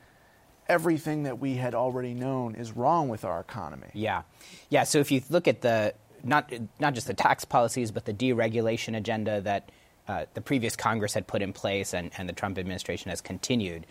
everything 0.69 1.25
that 1.25 1.39
we 1.39 1.57
had 1.57 1.75
already 1.75 2.15
known 2.15 2.55
is 2.55 2.73
wrong 2.73 3.09
with 3.09 3.25
our 3.25 3.41
economy. 3.41 3.89
Yeah, 3.93 4.23
yeah. 4.69 4.85
So 4.85 4.99
if 4.99 5.11
you 5.11 5.21
look 5.31 5.49
at 5.49 5.61
the 5.63 5.95
not 6.23 6.53
not 6.79 6.95
just 6.95 7.07
the 7.07 7.15
tax 7.15 7.45
policies, 7.45 7.91
but 7.91 8.05
the 8.05 8.15
deregulation 8.15 8.97
agenda 8.97 9.41
that 9.43 9.71
uh, 10.09 10.27
the 10.35 10.41
previous 10.41 10.77
Congress 10.77 11.15
had 11.15 11.27
put 11.27 11.43
in 11.43 11.53
place 11.53 11.93
and, 11.95 12.11
and 12.19 12.29
the 12.29 12.33
Trump 12.33 12.59
administration 12.59 13.11
has 13.11 13.21
continued, 13.21 13.87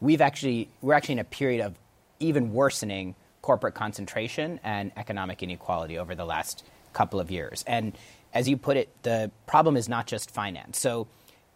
we've 0.00 0.20
actually 0.20 0.68
we're 0.82 0.94
actually 0.94 1.14
in 1.14 1.18
a 1.20 1.24
period 1.24 1.64
of 1.64 1.74
even 2.20 2.52
worsening 2.52 3.14
corporate 3.42 3.74
concentration 3.74 4.60
and 4.62 4.92
economic 4.96 5.42
inequality 5.42 5.98
over 5.98 6.14
the 6.14 6.24
last 6.24 6.64
couple 6.92 7.20
of 7.20 7.30
years. 7.30 7.64
And 7.66 7.96
as 8.34 8.48
you 8.48 8.56
put 8.56 8.76
it, 8.76 8.88
the 9.02 9.30
problem 9.46 9.76
is 9.76 9.88
not 9.88 10.06
just 10.06 10.30
finance. 10.30 10.78
So 10.78 11.08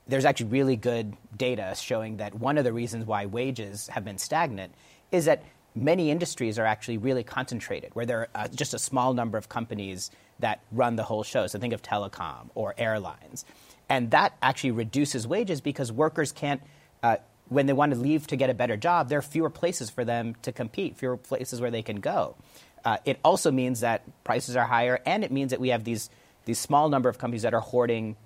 there's 0.07 0.25
actually 0.25 0.51
really 0.51 0.77
good 0.77 1.17
data 1.37 1.75
showing 1.77 2.19
that 2.19 2.35
one 2.35 2.59
of 2.59 2.65
the 2.65 2.73
reasons 2.73 3.07
why 3.07 3.27
wages 3.27 3.89
have 3.89 4.05
been 4.05 4.19
stagnant 4.19 4.75
is 5.11 5.25
that 5.25 5.43
many 5.75 6.11
industries 6.11 6.59
are 6.59 6.67
actually 6.67 6.99
really 6.99 7.25
concentrated, 7.25 7.95
where 7.95 8.07
there 8.07 8.19
are 8.21 8.29
uh, 8.35 8.49
just 8.49 8.75
a 8.75 8.79
small 8.79 9.15
number 9.15 9.39
of 9.39 9.49
companies 9.49 10.11
that 10.39 10.61
run 10.73 10.97
the 10.97 11.03
whole 11.03 11.23
show. 11.23 11.47
So 11.47 11.59
think 11.59 11.73
of 11.73 11.83
telecom 11.83 12.51
or 12.55 12.75
airlines. 12.79 13.45
And 13.89 14.11
that 14.13 14.37
actually 14.43 14.73
reduces 14.73 15.27
wages 15.27 15.61
because 15.61 15.91
workers 15.93 16.33
can't, 16.33 16.63
uh, 17.03 17.17
when 17.49 17.67
they 17.67 17.73
want 17.73 17.93
to 17.93 17.99
leave 17.99 18.27
to 18.29 18.37
get 18.37 18.51
a 18.51 18.55
better 18.55 18.77
job, 18.77 19.09
there 19.09 19.19
are 19.19 19.23
fewer 19.23 19.51
places 19.51 19.91
for 19.91 20.05
them 20.05 20.35
to 20.43 20.53
compete, 20.53 20.97
fewer 20.97 21.17
places 21.17 21.61
where 21.61 21.71
they 21.71 21.83
can 21.83 22.01
go. 22.01 22.37
Uh, 22.85 22.99
it 23.05 23.19
also 23.25 23.51
means 23.51 23.81
that 23.81 24.03
prices 24.25 24.57
are 24.57 24.67
higher, 24.67 25.01
and 25.07 25.25
it 25.25 25.33
means 25.33 25.51
that 25.51 25.61
we 25.61 25.69
have 25.69 25.85
these, 25.85 26.11
these 26.45 26.59
small 26.59 26.89
number 26.89 27.09
of 27.09 27.19
companies 27.19 27.43
that 27.43 27.55
are 27.55 27.61
hoarding 27.61 28.17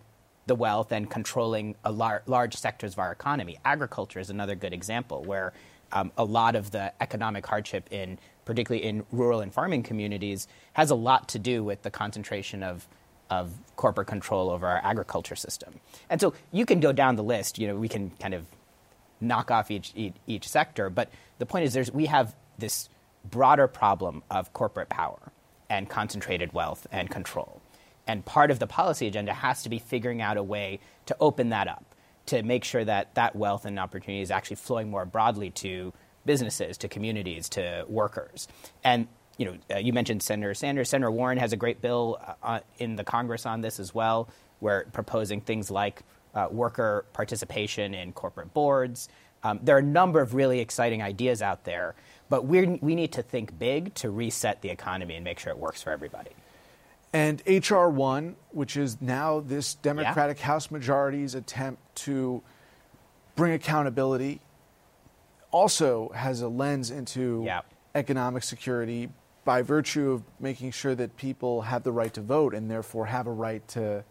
the 0.47 0.55
wealth 0.55 0.93
and 0.93 1.11
controlling 1.11 1.77
a 1.85 1.93
lar- 1.93 2.23
large 2.27 2.57
sectors 2.57 2.95
of 2.95 2.99
our 2.99 3.13
economy. 3.13 3.59
Agriculture 3.65 4.19
is 4.19 4.31
another 4.31 4.55
good 4.55 4.73
example 4.73 5.23
where 5.23 5.53
um, 5.93 6.11
a 6.17 6.25
lot 6.25 6.57
of 6.57 6.71
the 6.71 6.93
economic 7.01 7.47
hardship 7.47 7.89
in 7.91 8.19
particularly 8.45 8.85
in 8.85 9.05
rural 9.13 9.41
and 9.41 9.53
farming 9.53 9.83
communities 9.83 10.49
has 10.73 10.91
a 10.91 10.95
lot 10.95 11.29
to 11.29 11.39
do 11.39 11.63
with 11.63 11.83
the 11.83 11.91
concentration 11.91 12.63
of 12.63 12.89
of 13.31 13.53
corporate 13.77 14.07
control 14.07 14.49
over 14.49 14.67
our 14.67 14.81
agriculture 14.83 15.37
system. 15.37 15.75
And 16.09 16.19
so 16.19 16.33
you 16.51 16.65
can 16.65 16.81
go 16.81 16.93
down 16.93 17.17
the 17.17 17.23
list, 17.23 17.59
you 17.59 17.69
know, 17.69 17.77
we 17.77 17.89
can 17.89 18.09
kind 18.19 18.33
of 18.33 18.47
knock 19.21 19.51
off 19.51 19.71
each, 19.71 19.93
each, 19.95 20.15
each 20.27 20.49
sector. 20.49 20.91
But 20.91 21.11
the 21.39 21.47
point 21.47 21.65
is, 21.65 21.75
there's, 21.75 21.91
we 21.91 22.07
have 22.07 22.35
this 22.59 22.89
broader 23.25 23.67
problem 23.67 24.23
of 24.31 24.53
corporate 24.53 24.89
power 24.89 25.33
and 25.69 25.89
concentrated 25.89 26.53
wealth 26.53 26.87
and 26.91 27.11
control. 27.11 27.61
And 28.07 28.25
part 28.25 28.51
of 28.51 28.59
the 28.59 28.67
policy 28.67 29.07
agenda 29.07 29.35
has 29.35 29.63
to 29.65 29.69
be 29.69 29.79
figuring 29.79 30.23
out 30.23 30.37
a 30.37 30.43
way 30.43 30.81
to 31.07 31.17
open 31.21 31.51
that 31.51 31.69
up, 31.69 31.95
to 32.27 32.43
make 32.43 32.65
sure 32.65 32.85
that 32.85 33.15
that 33.15 33.37
wealth 33.37 33.65
and 33.67 33.79
opportunity 33.79 34.23
is 34.23 34.31
actually 34.31 34.57
flowing 34.57 34.91
more 34.91 35.05
broadly 35.05 35.51
to 35.51 35.93
businesses, 36.25 36.79
to 36.79 36.89
communities, 36.89 37.49
to 37.51 37.85
workers. 37.89 38.49
And 38.83 39.09
you 39.37 39.47
know, 39.47 39.57
uh, 39.75 39.79
you 39.79 39.93
mentioned 39.93 40.23
Senator 40.23 40.53
Sanders. 40.53 40.91
Senator 40.91 41.11
Warren 41.11 41.39
has 41.39 41.53
a 41.53 41.57
great 41.57 41.81
bill 41.81 42.19
uh, 42.21 42.35
uh, 42.43 42.61
in 42.79 42.97
the 42.97 43.05
Congress 43.05 43.47
on 43.47 43.61
this 43.61 43.79
as 43.79 43.95
well, 43.95 44.29
where 44.59 44.87
proposing 44.93 45.41
things 45.41 45.71
like 45.71 46.03
uh, 46.35 46.49
worker 46.51 47.05
participation 47.13 47.95
in 47.95 48.13
corporate 48.13 48.53
boards. 48.55 49.09
Um, 49.43 49.61
there 49.63 49.77
are 49.77 49.81
a 49.81 49.83
number 49.83 50.21
of 50.21 50.35
really 50.35 50.61
exciting 50.61 51.03
ideas 51.03 51.43
out 51.43 51.65
there, 51.65 51.95
but 52.29 52.47
we 52.47 52.67
we 52.83 52.95
need 52.95 53.13
to 53.13 53.23
think 53.23 53.59
big 53.59 53.95
to 53.95 54.11
reset 54.11 54.63
the 54.63 54.71
economy 54.71 55.15
and 55.15 55.25
make 55.25 55.39
sure 55.39 55.53
it 55.53 55.59
works 55.59 55.83
for 55.83 55.91
everybody. 55.91 56.31
And 57.13 57.43
H.R. 57.47 57.89
1, 57.89 58.37
which 58.51 58.77
is 58.77 59.01
now 59.01 59.41
this 59.41 59.75
Democratic 59.75 60.41
House 60.41 60.71
majority's 60.71 61.35
attempt 61.35 61.81
to 62.05 62.43
bring 63.35 63.53
accountability, 63.55 64.41
also 65.51 66.11
has 66.11 66.43
a 66.43 66.49
lens 66.49 66.91
into 66.91 67.43
Yeah. 67.47 67.61
economic 67.95 68.43
security 68.43 69.09
by 69.45 69.63
virtue 69.63 70.11
of 70.11 70.23
making 70.39 70.71
sure 70.73 70.95
that 70.95 71.17
people 71.17 71.63
have 71.63 71.83
the 71.83 71.93
right 71.93 72.13
to 72.13 72.21
vote 72.21 72.53
and 72.53 72.71
therefore 72.71 73.07
have 73.07 73.27
a 73.27 73.33
right 73.33 73.67
to 73.69 74.05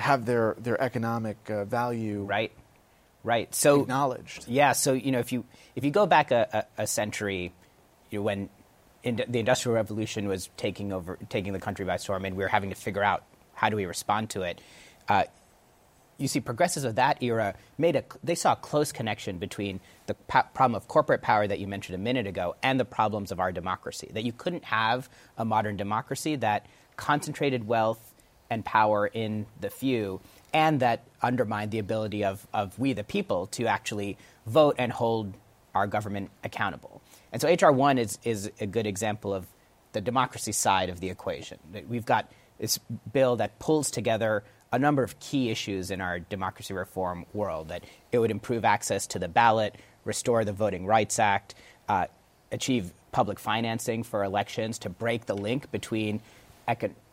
have 0.00 0.24
their, 0.24 0.56
their 0.58 0.80
economic 0.80 1.38
uh, 1.50 1.64
value 1.64 2.24
Right, 2.24 2.52
right. 3.22 3.54
So 3.54 3.82
acknowledged. 3.82 4.46
Yeah, 4.48 4.72
so 4.72 4.92
you 4.92 5.12
know, 5.12 5.18
if 5.18 5.32
you 5.32 5.44
if 5.76 5.84
you 5.84 5.90
go 5.90 6.06
back 6.06 6.30
a, 6.30 6.66
a, 6.78 6.82
a 6.82 6.86
century, 6.86 7.52
you 8.10 8.18
know, 8.18 8.22
when 8.22 8.48
in, 9.02 9.22
the 9.28 9.38
Industrial 9.38 9.74
Revolution 9.74 10.28
was 10.28 10.48
taking 10.56 10.92
over, 10.92 11.18
taking 11.28 11.52
the 11.52 11.58
country 11.60 11.84
by 11.84 11.96
storm, 11.96 12.24
and 12.24 12.36
we 12.36 12.42
were 12.42 12.48
having 12.48 12.70
to 12.70 12.76
figure 12.76 13.02
out 13.02 13.24
how 13.54 13.68
do 13.68 13.76
we 13.76 13.86
respond 13.86 14.30
to 14.30 14.42
it. 14.42 14.60
Uh, 15.08 15.24
you 16.18 16.28
see, 16.28 16.40
progressives 16.40 16.84
of 16.84 16.96
that 16.96 17.22
era 17.22 17.54
made 17.78 17.96
a 17.96 18.04
they 18.22 18.34
saw 18.34 18.52
a 18.52 18.56
close 18.56 18.92
connection 18.92 19.38
between 19.38 19.80
the 20.06 20.14
pa- 20.14 20.48
problem 20.54 20.74
of 20.74 20.86
corporate 20.86 21.22
power 21.22 21.46
that 21.46 21.58
you 21.58 21.66
mentioned 21.66 21.94
a 21.94 21.98
minute 21.98 22.26
ago 22.26 22.56
and 22.62 22.78
the 22.78 22.84
problems 22.84 23.32
of 23.32 23.40
our 23.40 23.52
democracy. 23.52 24.10
That 24.12 24.24
you 24.24 24.32
couldn't 24.32 24.64
have 24.64 25.08
a 25.38 25.44
modern 25.44 25.76
democracy 25.76 26.36
that 26.36 26.66
concentrated 26.96 27.66
wealth 27.66 28.09
and 28.50 28.64
power 28.64 29.06
in 29.06 29.46
the 29.60 29.70
few, 29.70 30.20
and 30.52 30.80
that 30.80 31.04
undermined 31.22 31.70
the 31.70 31.78
ability 31.78 32.24
of, 32.24 32.46
of 32.52 32.78
we, 32.78 32.92
the 32.92 33.04
people, 33.04 33.46
to 33.46 33.66
actually 33.66 34.18
vote 34.46 34.74
and 34.78 34.92
hold 34.92 35.32
our 35.74 35.86
government 35.86 36.30
accountable. 36.42 37.00
And 37.32 37.40
so 37.40 37.48
HR 37.48 37.72
1 37.72 37.98
is, 37.98 38.18
is 38.24 38.50
a 38.60 38.66
good 38.66 38.86
example 38.86 39.32
of 39.32 39.46
the 39.92 40.00
democracy 40.00 40.52
side 40.52 40.88
of 40.88 41.00
the 41.00 41.10
equation. 41.10 41.58
We've 41.88 42.04
got 42.04 42.30
this 42.58 42.78
bill 43.12 43.36
that 43.36 43.58
pulls 43.58 43.90
together 43.90 44.44
a 44.72 44.78
number 44.78 45.02
of 45.02 45.18
key 45.18 45.50
issues 45.50 45.90
in 45.90 46.00
our 46.00 46.18
democracy 46.18 46.74
reform 46.74 47.26
world 47.32 47.68
that 47.68 47.84
it 48.12 48.18
would 48.18 48.30
improve 48.30 48.64
access 48.64 49.06
to 49.08 49.18
the 49.18 49.28
ballot, 49.28 49.76
restore 50.04 50.44
the 50.44 50.52
Voting 50.52 50.86
Rights 50.86 51.18
Act, 51.18 51.54
uh, 51.88 52.06
achieve 52.52 52.92
public 53.12 53.38
financing 53.38 54.02
for 54.02 54.22
elections 54.22 54.78
to 54.78 54.88
break 54.88 55.26
the 55.26 55.34
link 55.34 55.70
between 55.72 56.20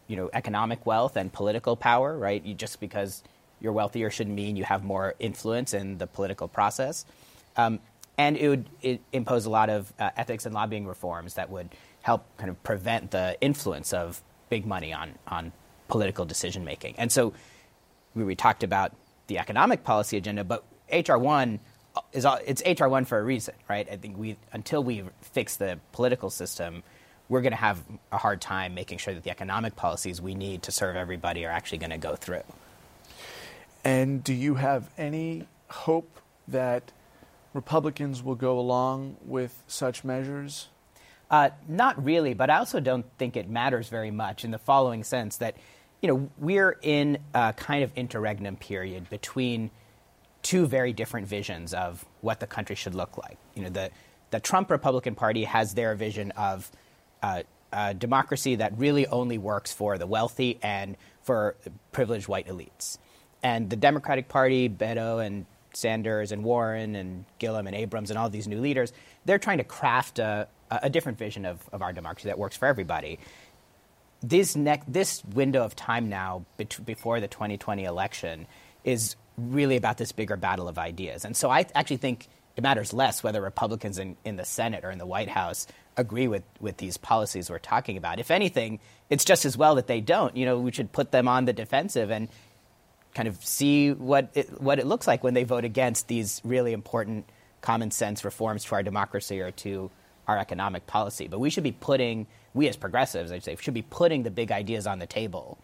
you 0.08 0.16
know, 0.16 0.30
economic 0.34 0.86
wealth 0.86 1.18
and 1.18 1.32
political 1.32 1.76
power, 1.76 2.18
right? 2.18 2.44
You, 2.44 2.54
just 2.54 2.80
because 2.80 3.24
you're 3.60 3.74
wealthier 3.74 4.10
shouldn't 4.10 4.36
mean 4.36 4.56
you 4.56 4.64
have 4.64 4.84
more 4.84 5.16
influence 5.20 5.74
in 5.74 5.98
the 5.98 6.08
political 6.08 6.48
process. 6.48 7.06
Um, 7.56 7.80
and 8.18 8.36
it 8.38 8.50
would 8.50 8.70
it 8.82 9.02
impose 9.14 9.46
a 9.46 9.50
lot 9.50 9.70
of 9.70 9.92
uh, 10.00 10.10
ethics 10.18 10.46
and 10.46 10.54
lobbying 10.54 10.88
reforms 10.88 11.36
that 11.36 11.50
would 11.50 11.70
help 12.02 12.26
kind 12.38 12.50
of 12.50 12.62
prevent 12.64 13.12
the 13.12 13.38
influence 13.42 13.94
of 13.94 14.22
big 14.50 14.66
money 14.66 14.94
on, 14.94 15.14
on 15.28 15.52
political 15.88 16.26
decision 16.26 16.64
making. 16.64 16.96
And 16.98 17.12
so 17.12 17.34
we, 18.16 18.24
we 18.24 18.36
talked 18.36 18.64
about 18.64 18.94
the 19.28 19.38
economic 19.38 19.84
policy 19.84 20.18
agenda, 20.18 20.44
but 20.44 20.64
HR 20.92 21.18
one 21.18 21.60
is 22.14 22.26
all, 22.26 22.40
it's 22.46 22.62
HR 22.66 22.88
one 22.88 23.06
for 23.06 23.20
a 23.20 23.24
reason, 23.24 23.56
right? 23.70 23.88
I 23.92 23.98
think 23.98 24.18
we 24.18 24.38
until 24.54 24.84
we 24.84 25.04
fix 25.22 25.58
the 25.58 25.80
political 25.92 26.30
system, 26.30 26.84
we're 27.30 27.42
going 27.42 27.52
to 27.52 27.58
have 27.58 27.84
a 28.12 28.18
hard 28.18 28.42
time 28.42 28.74
making 28.74 28.98
sure 28.98 29.14
that 29.14 29.24
the 29.24 29.30
economic 29.30 29.76
policies 29.76 30.22
we 30.22 30.36
need 30.36 30.64
to 30.64 30.72
serve 30.72 30.96
everybody 30.96 31.46
are 31.46 31.52
actually 31.52 31.78
going 31.78 31.92
to 31.92 31.98
go 31.98 32.16
through. 32.16 32.44
And 33.84 34.24
do 34.24 34.34
you 34.34 34.56
have 34.56 34.90
any 34.98 35.48
hope 35.70 36.20
that 36.48 36.92
Republicans 37.54 38.24
will 38.24 38.36
go 38.36 38.60
along 38.60 39.18
with 39.26 39.64
such 39.68 40.04
measures? 40.04 40.68
Uh, 41.30 41.50
not 41.68 42.04
really, 42.04 42.34
but 42.34 42.50
I 42.50 42.58
also 42.58 42.80
don't 42.80 43.06
think 43.18 43.36
it 43.36 43.50
matters 43.50 43.90
very 43.90 44.12
much 44.12 44.46
in 44.46 44.52
the 44.52 44.58
following 44.58 45.04
sense 45.04 45.38
that, 45.38 45.56
you 46.02 46.08
know, 46.08 46.30
we're 46.38 46.78
in 46.82 47.18
a 47.34 47.54
kind 47.54 47.84
of 47.84 47.92
interregnum 47.96 48.56
period 48.56 49.10
between 49.10 49.72
two 50.44 50.66
very 50.66 50.94
different 50.94 51.28
visions 51.28 51.74
of 51.74 52.06
what 52.22 52.40
the 52.40 52.48
country 52.48 52.76
should 52.76 52.96
look 52.96 53.18
like. 53.18 53.38
You 53.56 53.64
know, 53.64 53.70
the, 53.70 53.90
the 54.32 54.40
Trump 54.40 54.72
Republican 54.72 55.16
Party 55.16 55.44
has 55.44 55.74
their 55.74 55.96
vision 55.96 56.32
of 56.32 56.72
uh, 57.22 57.44
a 57.72 57.94
democracy 57.94 58.56
that 58.56 58.78
really 58.78 59.08
only 59.08 59.38
works 59.38 59.74
for 59.74 59.98
the 59.98 60.08
wealthy 60.08 60.60
and 60.62 60.96
for 61.24 61.56
privileged 61.92 62.28
white 62.28 62.48
elites. 62.48 62.98
And 63.44 63.70
the 63.70 63.76
Democratic 63.76 64.30
Party, 64.30 64.70
Beto 64.70 65.24
and 65.26 65.46
Sanders 65.74 66.32
and 66.32 66.44
Warren 66.44 66.96
and 66.96 67.26
Gillum 67.40 67.68
and 67.68 67.76
Abrams 67.76 68.10
and 68.10 68.18
all 68.18 68.30
these 68.30 68.48
new 68.48 68.60
leaders, 68.60 68.94
they're 69.26 69.38
trying 69.38 69.60
to 69.60 69.64
craft 69.64 70.20
a, 70.20 70.48
a 70.72 70.90
different 70.90 71.18
vision 71.18 71.46
of, 71.46 71.60
of 71.72 71.82
our 71.82 71.94
democracy 71.94 72.30
that 72.30 72.40
works 72.40 72.58
for 72.58 72.66
everybody. 72.68 73.20
This, 74.22 74.58
this 74.88 75.24
window 75.26 75.64
of 75.64 75.76
time 75.76 76.10
now 76.10 76.46
bet- 76.58 76.80
before 76.84 77.20
the 77.20 77.28
2020 77.28 77.84
election 77.84 78.48
is 78.84 79.16
really 79.38 79.76
about 79.76 79.98
this 79.98 80.12
bigger 80.12 80.36
battle 80.36 80.68
of 80.68 80.80
ideas. 80.80 81.24
And 81.24 81.38
so 81.38 81.52
I 81.52 81.66
actually 81.76 81.98
think 81.98 82.28
it 82.56 82.64
matters 82.64 82.92
less 82.92 83.22
whether 83.22 83.40
Republicans 83.40 84.00
in, 84.00 84.18
in 84.26 84.36
the 84.36 84.46
Senate 84.46 84.84
or 84.84 84.90
in 84.90 84.98
the 84.98 85.06
White 85.06 85.30
House 85.30 85.68
agree 85.98 86.28
with, 86.28 86.44
with 86.60 86.78
these 86.78 86.96
policies 86.96 87.50
we're 87.50 87.60
talking 87.60 87.98
about. 87.98 88.20
If 88.20 88.32
anything, 88.32 88.80
it's 89.10 89.26
just 89.26 89.46
as 89.46 89.58
well 89.58 89.76
that 89.76 89.88
they 89.88 90.00
don't. 90.00 90.38
You 90.38 90.46
know, 90.46 90.60
we 90.60 90.72
should 90.72 90.92
put 90.92 91.12
them 91.12 91.28
on 91.28 91.46
the 91.46 91.54
defensive 91.54 92.12
and 92.12 92.30
kind 93.14 93.28
of 93.28 93.44
see 93.44 93.92
what 93.92 94.30
it, 94.36 94.62
what 94.62 94.80
it 94.80 94.86
looks 94.86 95.08
like 95.08 95.24
when 95.24 95.34
they 95.34 95.44
vote 95.44 95.66
against 95.66 96.08
these 96.08 96.40
really 96.44 96.72
important 96.72 97.28
common 97.62 97.90
sense 97.92 98.24
reforms 98.24 98.64
to 98.66 98.76
our 98.76 98.84
democracy 98.84 99.42
or 99.42 99.52
to 99.52 99.90
our 100.28 100.38
economic 100.38 100.86
policy. 100.86 101.28
But 101.28 101.40
we 101.40 101.50
should 101.50 101.64
be 101.64 101.72
putting, 101.72 102.28
we 102.54 102.68
as 102.68 102.78
progressives, 102.78 103.32
I'd 103.32 103.44
say, 103.44 103.56
should 103.60 103.74
be 103.74 103.82
putting 103.82 104.24
the 104.24 104.32
big 104.32 104.52
ideas 104.52 104.86
on 104.86 105.00
the 105.00 105.08
table 105.08 105.58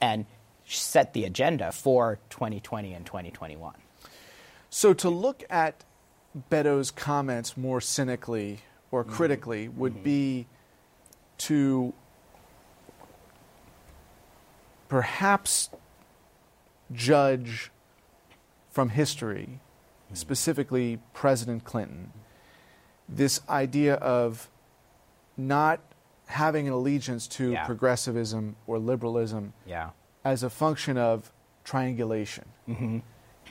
and 0.00 0.24
set 0.66 1.14
the 1.14 1.24
agenda 1.24 1.72
for 1.72 2.20
2020 2.30 2.92
and 2.92 3.04
2021. 3.04 3.74
So 4.68 4.94
to 4.94 5.10
look 5.10 5.42
at 5.50 5.84
Beto's 6.48 6.92
comments 6.92 7.56
more 7.56 7.80
cynically 7.80 8.60
or 8.90 9.04
mm-hmm. 9.04 9.12
critically 9.12 9.66
mm-hmm. 9.66 9.80
would 9.80 9.94
mm-hmm. 9.94 10.04
be 10.04 10.46
to 11.38 11.94
perhaps 14.88 15.70
judge 16.92 17.70
from 18.70 18.90
history, 18.90 19.60
mm-hmm. 20.06 20.14
specifically 20.14 20.98
President 21.12 21.64
Clinton, 21.64 22.12
this 23.08 23.40
idea 23.48 23.94
of 23.94 24.48
not 25.36 25.80
having 26.26 26.68
an 26.68 26.72
allegiance 26.72 27.26
to 27.26 27.52
yeah. 27.52 27.66
progressivism 27.66 28.54
or 28.66 28.78
liberalism 28.78 29.52
yeah. 29.66 29.90
as 30.24 30.42
a 30.42 30.50
function 30.50 30.96
of 30.96 31.32
triangulation. 31.64 32.44
Mm-hmm. 32.68 32.98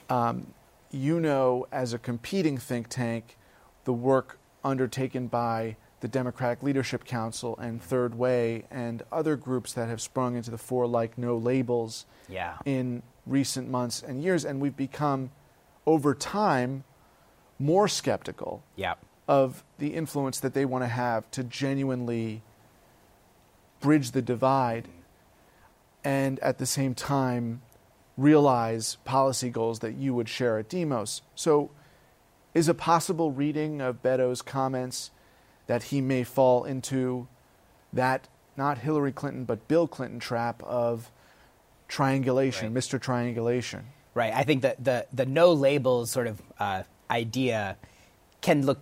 Um, 0.09 0.53
you 0.91 1.19
know, 1.19 1.67
as 1.71 1.93
a 1.93 1.99
competing 1.99 2.57
think 2.57 2.87
tank, 2.87 3.37
the 3.83 3.93
work 3.93 4.38
undertaken 4.63 5.27
by 5.27 5.75
the 6.01 6.07
Democratic 6.07 6.63
Leadership 6.63 7.03
Council 7.03 7.57
and 7.57 7.81
Third 7.81 8.15
Way 8.15 8.63
and 8.71 9.03
other 9.11 9.35
groups 9.35 9.73
that 9.73 9.89
have 9.89 10.01
sprung 10.01 10.35
into 10.35 10.51
the 10.51 10.57
fore, 10.57 10.87
like 10.87 11.17
No 11.17 11.37
Labels, 11.37 12.05
yeah. 12.27 12.57
in 12.65 13.03
recent 13.25 13.69
months 13.69 14.01
and 14.01 14.23
years. 14.23 14.45
And 14.45 14.61
we've 14.61 14.77
become, 14.77 15.31
over 15.85 16.13
time, 16.15 16.83
more 17.57 17.87
skeptical 17.87 18.63
yeah. 18.75 18.93
of 19.27 19.63
the 19.77 19.93
influence 19.93 20.39
that 20.39 20.53
they 20.53 20.65
want 20.65 20.83
to 20.83 20.87
have 20.87 21.29
to 21.31 21.43
genuinely 21.43 22.41
bridge 23.81 24.11
the 24.11 24.21
divide 24.21 24.87
and 26.03 26.39
at 26.39 26.57
the 26.57 26.65
same 26.65 26.93
time 26.95 27.61
realize 28.17 28.97
policy 29.05 29.49
goals 29.49 29.79
that 29.79 29.95
you 29.95 30.13
would 30.13 30.29
share 30.29 30.57
at 30.57 30.69
Demos. 30.69 31.21
So, 31.35 31.71
is 32.53 32.67
a 32.67 32.73
possible 32.73 33.31
reading 33.31 33.81
of 33.81 34.01
Beto's 34.01 34.41
comments 34.41 35.11
that 35.67 35.83
he 35.83 36.01
may 36.01 36.23
fall 36.23 36.63
into 36.63 37.27
that 37.93 38.27
not 38.57 38.79
Hillary 38.79 39.11
Clinton 39.11 39.45
but 39.45 39.67
Bill 39.67 39.87
Clinton 39.87 40.19
trap 40.19 40.61
of 40.63 41.11
triangulation, 41.87 42.73
right. 42.73 42.83
Mr. 42.83 42.99
Triangulation? 42.99 43.85
Right. 44.13 44.33
I 44.33 44.43
think 44.43 44.63
that 44.63 44.83
the 44.83 45.05
the 45.13 45.25
no 45.25 45.53
labels 45.53 46.11
sort 46.11 46.27
of 46.27 46.41
uh, 46.59 46.83
idea 47.09 47.77
can 48.41 48.65
look 48.65 48.79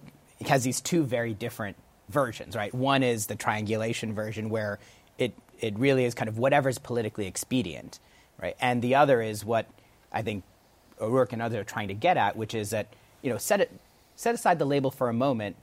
has 0.48 0.64
these 0.64 0.82
two 0.82 1.04
very 1.04 1.34
different 1.34 1.78
versions. 2.10 2.56
Right. 2.56 2.74
One 2.74 3.04
is 3.04 3.28
the 3.28 3.36
triangulation 3.36 4.14
version 4.14 4.50
where 4.50 4.80
it 5.18 5.34
it 5.60 5.78
really 5.78 6.06
is 6.06 6.14
kind 6.14 6.30
of 6.30 6.38
whatever's 6.38 6.78
politically 6.78 7.28
expedient 7.28 8.00
right? 8.42 8.56
And 8.60 8.82
the 8.82 8.96
other 8.96 9.22
is 9.22 9.44
what 9.44 9.68
I 10.12 10.22
think 10.22 10.44
O'Rourke 11.00 11.34
and 11.34 11.42
others 11.42 11.62
are 11.62 11.66
trying 11.66 11.90
to 11.90 11.94
get 11.94 12.18
at, 12.18 12.36
which 12.36 12.54
is 12.54 12.72
that 12.72 12.88
you 13.28 13.34
know 13.34 13.38
set 13.38 13.60
it 13.60 13.70
set 14.16 14.34
aside 14.34 14.58
the 14.58 14.66
label 14.66 14.90
for 14.90 15.10
a 15.10 15.14
moment 15.14 15.58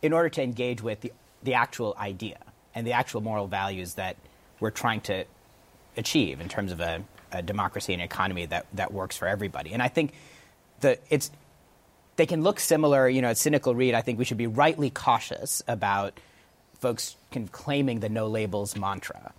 in 0.00 0.14
order 0.14 0.30
to 0.30 0.42
engage 0.42 0.80
with 0.82 1.02
the 1.02 1.12
the 1.42 1.52
actual 1.52 1.94
idea 1.98 2.38
and 2.74 2.86
the 2.86 2.92
actual 2.92 3.20
moral 3.20 3.46
values 3.46 3.94
that 3.94 4.16
we're 4.58 4.70
trying 4.70 5.02
to 5.02 5.24
achieve 5.96 6.40
in 6.40 6.48
terms 6.48 6.72
of 6.72 6.80
a, 6.80 7.02
a 7.30 7.42
democracy 7.42 7.92
and 7.92 8.02
economy 8.02 8.46
that, 8.46 8.66
that 8.72 8.92
works 8.92 9.16
for 9.16 9.28
everybody. 9.28 9.72
And 9.72 9.82
I 9.82 9.88
think 9.88 10.12
the 10.80 10.98
it's 11.10 11.30
they 12.16 12.24
can 12.26 12.42
look 12.42 12.58
similar, 12.58 13.08
you 13.08 13.20
know, 13.20 13.30
a 13.30 13.34
cynical 13.34 13.74
read. 13.74 13.94
I 13.94 14.00
think 14.00 14.18
we 14.18 14.24
should 14.24 14.38
be 14.38 14.46
rightly 14.46 14.88
cautious 14.90 15.62
about 15.68 16.18
folks 16.78 17.16
claiming 17.52 18.00
the 18.00 18.08
no 18.08 18.28
labels 18.28 18.76
mantra. 18.76 19.32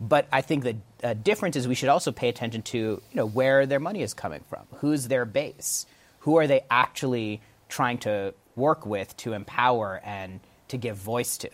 But 0.00 0.28
I 0.32 0.42
think 0.42 0.64
the 0.64 0.76
uh, 1.02 1.14
difference 1.14 1.56
is 1.56 1.66
we 1.68 1.74
should 1.74 1.88
also 1.88 2.12
pay 2.12 2.28
attention 2.30 2.62
to 2.62 2.78
you 2.78 3.02
know 3.12 3.26
where 3.26 3.66
their 3.66 3.80
money 3.80 4.02
is 4.02 4.14
coming 4.14 4.44
from, 4.48 4.62
who's 4.76 5.08
their 5.08 5.24
base, 5.24 5.86
who 6.20 6.36
are 6.36 6.46
they 6.46 6.64
actually 6.70 7.40
trying 7.68 7.98
to 7.98 8.34
work 8.56 8.86
with 8.86 9.16
to 9.18 9.32
empower 9.32 10.00
and 10.04 10.40
to 10.68 10.76
give 10.76 10.96
voice 10.96 11.38
to. 11.38 11.50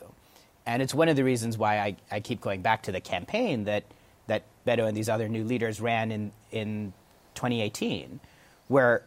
And 0.67 0.81
it's 0.83 0.95
one 0.95 1.09
of 1.09 1.17
the 1.17 1.25
reasons 1.25 1.59
why 1.59 1.79
I, 1.79 1.97
I 2.11 2.21
keep 2.21 2.41
going 2.41 2.63
back 2.63 2.83
to 2.85 2.93
the 2.93 3.01
campaign 3.01 3.65
that, 3.65 3.85
that 4.27 4.45
Beto 4.67 4.89
and 4.89 4.97
these 4.97 5.09
other 5.09 5.29
new 5.29 5.45
leaders 5.45 5.81
ran 5.81 6.11
in, 6.11 6.33
in 6.51 6.93
2018, 7.35 8.21
where 8.69 9.05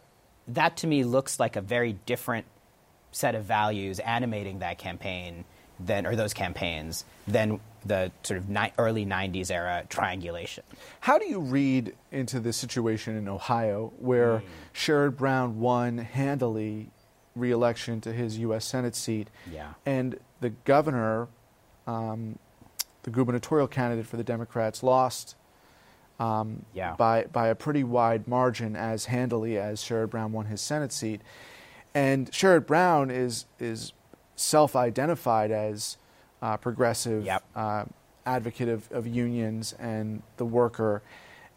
that 0.47 0.77
to 0.77 0.87
me 0.87 1.03
looks 1.03 1.39
like 1.39 1.55
a 1.55 1.61
very 1.61 1.93
different 2.05 2.45
set 3.11 3.35
of 3.35 3.43
values 3.43 3.99
animating 3.99 4.59
that 4.59 4.77
campaign 4.77 5.45
than, 5.79 6.05
or 6.05 6.15
those 6.15 6.33
campaigns 6.33 7.05
than 7.27 7.59
the 7.87 8.11
sort 8.23 8.37
of 8.37 8.49
ni- 8.49 8.73
early 8.77 9.05
90s 9.05 9.51
era 9.51 9.85
triangulation. 9.89 10.63
How 11.01 11.17
do 11.17 11.25
you 11.25 11.39
read 11.39 11.95
into 12.11 12.39
the 12.39 12.53
situation 12.53 13.15
in 13.15 13.27
Ohio 13.27 13.93
where 13.97 14.39
mm. 14.39 14.43
Sherrod 14.73 15.17
Brown 15.17 15.59
won 15.59 15.97
handily 15.97 16.91
reelection 17.35 18.01
to 18.01 18.11
his 18.11 18.39
U.S. 18.39 18.65
Senate 18.65 18.95
seat, 18.95 19.29
yeah. 19.51 19.73
and 19.85 20.19
the 20.41 20.49
governor, 20.49 21.27
um, 21.85 22.37
the 23.03 23.11
gubernatorial 23.11 23.67
candidate 23.67 24.07
for 24.07 24.17
the 24.17 24.23
Democrats, 24.23 24.83
lost 24.83 25.35
um, 26.19 26.65
yeah. 26.73 26.95
by, 26.95 27.25
by 27.25 27.47
a 27.47 27.55
pretty 27.55 27.83
wide 27.83 28.27
margin 28.27 28.75
as 28.75 29.05
handily 29.05 29.57
as 29.57 29.81
Sherrod 29.81 30.09
Brown 30.09 30.31
won 30.31 30.47
his 30.47 30.61
Senate 30.61 30.91
seat. 30.91 31.21
And 31.93 32.31
Sherrod 32.31 32.65
Brown 32.65 33.11
is, 33.11 33.45
is 33.59 33.93
self 34.35 34.75
identified 34.75 35.51
as 35.51 35.97
uh, 36.41 36.57
progressive 36.57 37.25
yep. 37.25 37.43
uh, 37.55 37.85
advocate 38.25 38.69
of, 38.69 38.91
of, 38.91 39.07
unions 39.07 39.73
and 39.79 40.21
the 40.37 40.45
worker. 40.45 41.01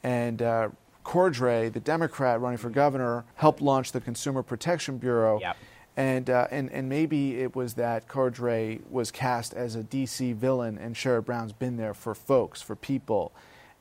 And 0.03 0.41
uh, 0.41 0.71
Cordray, 1.05 1.73
the 1.73 1.81
Democrat 1.81 2.41
running 2.41 2.59
for 2.59 2.71
governor, 2.71 3.25
helped 3.35 3.61
launch 3.61 3.93
the 3.93 4.01
Consumer 4.01 4.43
Protection 4.43 4.99
Bureau. 4.99 5.41
Yep. 5.41 5.57
And, 5.97 6.31
uh, 6.31 6.47
and, 6.51 6.71
and 6.71 6.89
maybe 6.89 7.41
it 7.41 7.55
was 7.55 7.75
that 7.75 8.09
Cordray 8.09 8.81
was 8.89 9.11
cast 9.11 9.53
as 9.53 9.77
a 9.77 9.83
DC 9.83 10.35
villain, 10.35 10.79
and 10.79 10.95
Sherrod 10.95 11.25
Brown's 11.25 11.53
been 11.53 11.77
there 11.77 11.95
for 11.95 12.15
folks, 12.15 12.63
for 12.63 12.77
people. 12.77 13.33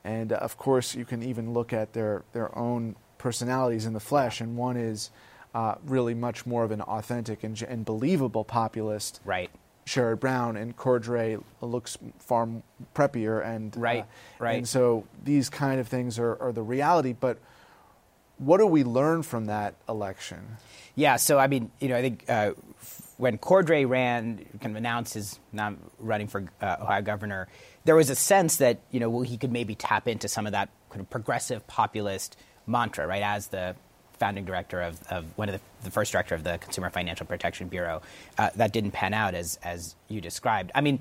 And 0.04 0.32
uh, 0.32 0.36
of 0.36 0.58
course, 0.58 0.94
you 0.94 1.04
can 1.04 1.22
even 1.22 1.52
look 1.52 1.72
at 1.72 1.92
their, 1.92 2.24
their 2.32 2.56
own 2.58 2.96
personalities 3.16 3.86
in 3.86 3.92
the 3.92 4.00
flesh, 4.00 4.40
and 4.40 4.56
one 4.56 4.76
is 4.76 5.10
uh, 5.54 5.76
really 5.84 6.14
much 6.14 6.46
more 6.46 6.64
of 6.64 6.70
an 6.70 6.80
authentic 6.82 7.44
and, 7.44 7.60
and 7.62 7.84
believable 7.84 8.44
populist. 8.44 9.20
Right. 9.24 9.50
Sherrod 9.90 10.20
Brown 10.20 10.56
and 10.56 10.76
Cordray 10.76 11.42
looks 11.60 11.98
far 12.20 12.48
preppier 12.94 13.44
and 13.44 13.76
uh, 13.76 13.80
right, 13.80 14.04
uh, 14.04 14.44
right. 14.44 14.58
And 14.58 14.68
so 14.68 15.04
these 15.24 15.50
kind 15.50 15.80
of 15.80 15.88
things 15.88 16.16
are, 16.20 16.40
are 16.40 16.52
the 16.52 16.62
reality. 16.62 17.12
But 17.12 17.38
what 18.38 18.58
do 18.58 18.66
we 18.66 18.84
learn 18.84 19.24
from 19.24 19.46
that 19.46 19.74
election? 19.88 20.58
Yeah, 20.94 21.16
so 21.16 21.40
I 21.40 21.48
mean, 21.48 21.72
you 21.80 21.88
know, 21.88 21.96
I 21.96 22.02
think 22.02 22.24
uh, 22.28 22.52
when 23.16 23.36
Cordray 23.36 23.88
ran, 23.88 24.46
kind 24.60 24.72
of 24.72 24.76
announced 24.76 25.14
his 25.14 25.40
not 25.52 25.74
running 25.98 26.28
for 26.28 26.44
uh, 26.60 26.76
Ohio 26.82 27.02
governor, 27.02 27.48
there 27.84 27.96
was 27.96 28.10
a 28.10 28.14
sense 28.14 28.58
that 28.58 28.78
you 28.92 29.00
know 29.00 29.10
well, 29.10 29.22
he 29.22 29.36
could 29.38 29.50
maybe 29.50 29.74
tap 29.74 30.06
into 30.06 30.28
some 30.28 30.46
of 30.46 30.52
that 30.52 30.68
kind 30.90 31.00
of 31.00 31.10
progressive 31.10 31.66
populist 31.66 32.36
mantra, 32.64 33.08
right? 33.08 33.22
As 33.22 33.48
the 33.48 33.74
founding 34.20 34.44
director 34.44 34.80
of, 34.82 35.02
of 35.10 35.24
one 35.36 35.48
of 35.48 35.54
the, 35.54 35.60
the, 35.84 35.90
first 35.90 36.12
director 36.12 36.34
of 36.34 36.44
the 36.44 36.58
Consumer 36.58 36.90
Financial 36.90 37.26
Protection 37.26 37.66
Bureau. 37.68 38.02
Uh, 38.38 38.50
that 38.54 38.72
didn't 38.72 38.92
pan 38.92 39.14
out 39.14 39.34
as 39.34 39.58
as 39.64 39.96
you 40.08 40.20
described. 40.20 40.70
I 40.74 40.80
mean. 40.80 41.00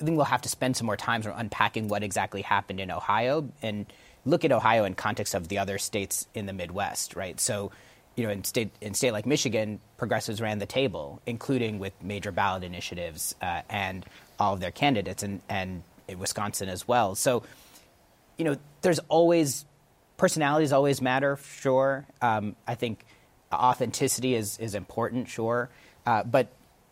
I 0.00 0.04
think 0.04 0.16
we'll 0.16 0.26
have 0.26 0.42
to 0.42 0.48
spend 0.48 0.76
some 0.76 0.86
more 0.86 0.96
time 0.96 1.24
unpacking 1.24 1.88
what 1.88 2.04
exactly 2.04 2.42
happened 2.42 2.78
in 2.78 2.88
Ohio 2.88 3.50
and 3.62 3.84
look 4.24 4.44
at 4.44 4.52
Ohio 4.52 4.84
in 4.84 4.94
context 4.94 5.34
of 5.34 5.48
the 5.48 5.58
other 5.58 5.76
states 5.76 6.28
in 6.34 6.46
the 6.46 6.52
Midwest, 6.52 7.16
right? 7.16 7.40
So, 7.40 7.72
you 8.14 8.24
know, 8.24 8.30
in 8.30 8.44
state 8.44 8.70
in 8.80 8.94
state 8.94 9.12
like 9.12 9.26
Michigan, 9.26 9.80
progressives 9.96 10.40
ran 10.40 10.58
the 10.58 10.66
table, 10.66 11.20
including 11.26 11.80
with 11.80 11.92
major 12.02 12.30
ballot 12.30 12.62
initiatives 12.62 13.34
uh, 13.42 13.62
and 13.68 14.04
all 14.38 14.54
of 14.54 14.60
their 14.60 14.70
candidates, 14.70 15.22
and 15.24 15.40
and 15.48 15.82
in 16.06 16.18
Wisconsin 16.18 16.68
as 16.68 16.86
well. 16.86 17.14
So, 17.14 17.42
you 18.36 18.44
know, 18.44 18.56
there's 18.82 18.98
always 19.08 19.64
personalities 20.18 20.72
always 20.72 21.00
matter. 21.00 21.38
Sure, 21.38 22.06
um, 22.20 22.54
I 22.66 22.74
think 22.74 23.06
authenticity 23.50 24.34
is 24.34 24.58
is 24.58 24.74
important. 24.74 25.28
Sure, 25.28 25.70
uh, 26.04 26.24
but 26.24 26.48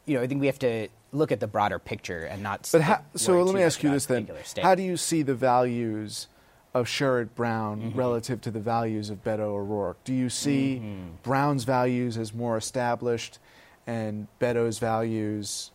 you 0.07 0.17
know, 0.17 0.23
I 0.23 0.27
think 0.27 0.41
we 0.41 0.47
have 0.47 0.59
to 0.61 0.89
look 1.12 1.31
at 1.31 1.41
the 1.41 1.47
broader 1.47 1.79
picture 1.79 2.25
and 2.25 2.43
not. 2.43 2.67
But 2.73 2.81
how, 2.81 3.03
so 3.15 3.43
let 3.43 3.55
me 3.55 3.62
ask 3.62 3.83
you 3.83 3.91
this 3.91 4.07
then: 4.07 4.27
How 4.62 4.75
do 4.75 4.83
you 4.83 4.97
see 4.97 5.21
the 5.21 5.35
values? 5.35 6.29
of 6.75 6.85
Sherrod 6.87 7.31
Brown 7.35 7.81
mm-hmm. 7.81 7.99
relative 7.99 8.43
to 8.43 8.51
the 8.51 8.61
values 8.61 9.09
of 9.09 9.25
Beto 9.25 9.41
O'Rourke? 9.41 9.97
Do 10.05 10.12
you 10.12 10.29
see 10.29 10.83
mm-hmm. 10.83 11.09
Brown's 11.23 11.65
values 11.65 12.19
as 12.19 12.35
more 12.35 12.59
established 12.59 13.39
and 13.87 14.27
Beto's 14.39 14.79
values 14.79 15.71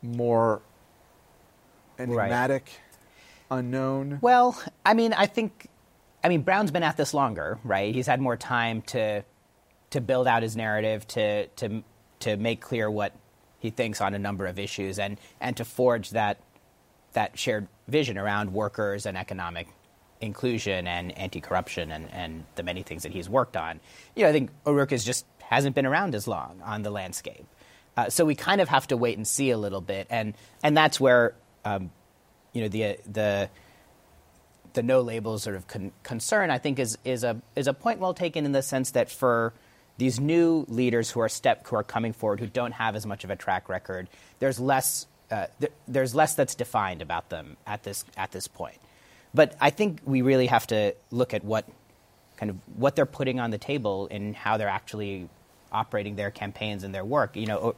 more 0.00 0.62
enigmatic, 1.98 2.70
right. 3.50 3.58
unknown? 3.58 4.18
Well, 4.20 4.62
I 4.86 4.94
mean, 4.94 5.12
I 5.14 5.26
think, 5.26 5.66
I 6.22 6.28
mean, 6.28 6.42
Brown's 6.42 6.70
been 6.70 6.82
at 6.82 6.96
this 6.96 7.14
longer, 7.14 7.58
right? 7.64 7.94
He's 7.94 8.06
had 8.06 8.20
more 8.20 8.36
time 8.36 8.82
to 8.82 9.24
to 9.90 10.00
build 10.00 10.26
out 10.26 10.42
his 10.42 10.56
narrative, 10.56 11.06
to 11.08 11.46
to 11.46 11.82
to 12.20 12.36
make 12.36 12.60
clear 12.60 12.90
what 12.90 13.14
he 13.58 13.70
thinks 13.70 14.00
on 14.00 14.14
a 14.14 14.18
number 14.18 14.46
of 14.46 14.58
issues, 14.58 14.98
and 14.98 15.18
and 15.40 15.56
to 15.56 15.64
forge 15.64 16.10
that 16.10 16.38
that 17.12 17.38
shared 17.38 17.68
vision 17.86 18.18
around 18.18 18.52
workers 18.52 19.06
and 19.06 19.16
economic 19.16 19.68
inclusion 20.20 20.86
and 20.86 21.16
anti-corruption 21.16 21.90
and, 21.92 22.12
and 22.12 22.44
the 22.56 22.62
many 22.62 22.82
things 22.82 23.04
that 23.04 23.12
he's 23.12 23.28
worked 23.28 23.56
on. 23.56 23.80
You 24.16 24.24
know, 24.24 24.28
I 24.28 24.32
think 24.32 24.50
O'Rourke 24.66 24.92
is 24.92 25.04
just 25.04 25.24
hasn't 25.40 25.74
been 25.74 25.86
around 25.86 26.14
as 26.14 26.26
long 26.26 26.60
on 26.64 26.82
the 26.82 26.90
landscape. 26.90 27.46
Uh, 27.96 28.10
so 28.10 28.24
we 28.24 28.34
kind 28.34 28.60
of 28.60 28.68
have 28.68 28.86
to 28.88 28.96
wait 28.96 29.16
and 29.16 29.26
see 29.26 29.50
a 29.50 29.58
little 29.58 29.80
bit, 29.80 30.06
and 30.10 30.34
and 30.62 30.76
that's 30.76 31.00
where 31.00 31.34
um, 31.64 31.90
you 32.52 32.62
know 32.62 32.68
the 32.68 32.98
the 33.10 33.50
the 34.78 34.82
no 34.84 35.00
label 35.00 35.40
sort 35.40 35.56
of 35.56 35.66
con- 35.66 35.90
concern 36.04 36.50
I 36.50 36.58
think 36.58 36.78
is 36.78 36.96
is 37.04 37.24
a 37.24 37.42
is 37.56 37.66
a 37.66 37.74
point 37.74 37.98
well 37.98 38.14
taken 38.14 38.44
in 38.44 38.52
the 38.52 38.62
sense 38.62 38.92
that 38.92 39.10
for 39.10 39.52
these 39.96 40.20
new 40.20 40.64
leaders 40.68 41.10
who 41.10 41.18
are 41.18 41.28
step 41.28 41.66
who 41.66 41.74
are 41.74 41.82
coming 41.82 42.12
forward 42.12 42.38
who 42.38 42.46
don't 42.46 42.70
have 42.70 42.94
as 42.94 43.04
much 43.04 43.24
of 43.24 43.30
a 43.30 43.34
track 43.34 43.68
record, 43.68 44.08
there's 44.38 44.60
less 44.60 45.06
uh, 45.32 45.46
th- 45.58 45.72
there's 45.88 46.14
less 46.14 46.36
that's 46.36 46.54
defined 46.54 47.02
about 47.02 47.28
them 47.28 47.56
at 47.66 47.82
this 47.82 48.04
at 48.16 48.30
this 48.30 48.46
point. 48.46 48.78
But 49.34 49.56
I 49.60 49.70
think 49.70 50.00
we 50.04 50.22
really 50.22 50.46
have 50.46 50.68
to 50.68 50.94
look 51.10 51.34
at 51.34 51.42
what 51.42 51.68
kind 52.36 52.50
of 52.50 52.56
what 52.76 52.94
they're 52.94 53.04
putting 53.04 53.40
on 53.40 53.50
the 53.50 53.58
table 53.58 54.06
and 54.12 54.36
how 54.36 54.58
they're 54.58 54.68
actually 54.68 55.28
operating 55.72 56.14
their 56.14 56.30
campaigns 56.30 56.84
and 56.84 56.94
their 56.94 57.04
work. 57.04 57.34
You 57.34 57.46
know, 57.46 57.74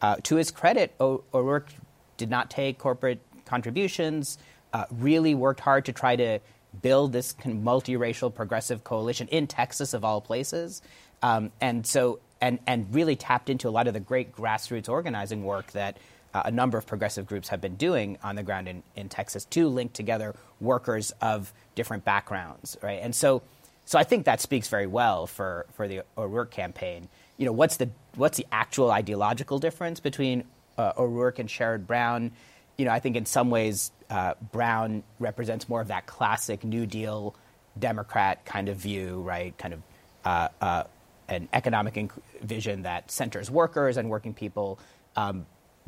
uh, 0.00 0.16
to 0.22 0.36
his 0.36 0.50
credit, 0.50 0.94
O'Rourke 0.98 1.68
did 2.16 2.30
not 2.30 2.48
take 2.48 2.78
corporate 2.78 3.20
contributions. 3.44 4.38
Uh, 4.72 4.84
really 4.90 5.34
worked 5.34 5.60
hard 5.60 5.84
to 5.86 5.92
try 5.92 6.16
to 6.16 6.38
build 6.82 7.12
this 7.12 7.32
kind 7.32 7.56
of 7.56 7.62
multiracial 7.62 8.34
progressive 8.34 8.84
coalition 8.84 9.26
in 9.28 9.46
Texas 9.46 9.94
of 9.94 10.04
all 10.04 10.20
places, 10.20 10.82
um, 11.22 11.50
and 11.60 11.86
so 11.86 12.20
and 12.40 12.58
and 12.66 12.94
really 12.94 13.16
tapped 13.16 13.48
into 13.48 13.68
a 13.68 13.70
lot 13.70 13.86
of 13.86 13.94
the 13.94 14.00
great 14.00 14.32
grassroots 14.32 14.88
organizing 14.88 15.44
work 15.44 15.72
that 15.72 15.96
uh, 16.34 16.42
a 16.44 16.50
number 16.50 16.76
of 16.78 16.86
progressive 16.86 17.26
groups 17.26 17.48
have 17.48 17.60
been 17.60 17.76
doing 17.76 18.18
on 18.22 18.36
the 18.36 18.42
ground 18.42 18.68
in, 18.68 18.82
in 18.96 19.08
Texas 19.08 19.44
to 19.46 19.68
link 19.68 19.92
together 19.92 20.34
workers 20.60 21.12
of 21.20 21.52
different 21.74 22.04
backgrounds, 22.04 22.76
right? 22.82 23.00
And 23.02 23.14
so, 23.14 23.42
so 23.84 23.98
I 23.98 24.04
think 24.04 24.26
that 24.26 24.40
speaks 24.40 24.68
very 24.68 24.86
well 24.86 25.26
for, 25.26 25.66
for 25.72 25.88
the 25.88 26.02
O'Rourke 26.16 26.50
campaign. 26.50 27.08
You 27.38 27.46
know, 27.46 27.52
what's 27.52 27.76
the 27.76 27.88
what's 28.16 28.36
the 28.36 28.46
actual 28.52 28.90
ideological 28.90 29.58
difference 29.58 30.00
between 30.00 30.44
uh, 30.76 30.92
O'Rourke 30.98 31.38
and 31.38 31.48
Sherrod 31.48 31.86
Brown? 31.86 32.32
You 32.78 32.84
know, 32.84 32.92
I 32.92 33.00
think 33.00 33.16
in 33.16 33.26
some 33.26 33.50
ways 33.50 33.90
uh, 34.08 34.34
Brown 34.52 35.02
represents 35.18 35.68
more 35.68 35.80
of 35.80 35.88
that 35.88 36.06
classic 36.06 36.64
New 36.64 36.86
Deal 36.86 37.34
Democrat 37.78 38.44
kind 38.44 38.68
of 38.68 38.76
view, 38.76 39.20
right? 39.20 39.56
Kind 39.58 39.74
of 39.74 39.82
uh, 40.24 40.48
uh, 40.60 40.84
an 41.28 41.48
economic 41.52 41.94
inc- 41.94 42.10
vision 42.40 42.82
that 42.82 43.10
centers 43.10 43.50
workers 43.50 43.96
and 43.96 44.08
working 44.08 44.32
people. 44.32 44.78
Um, 45.16 45.46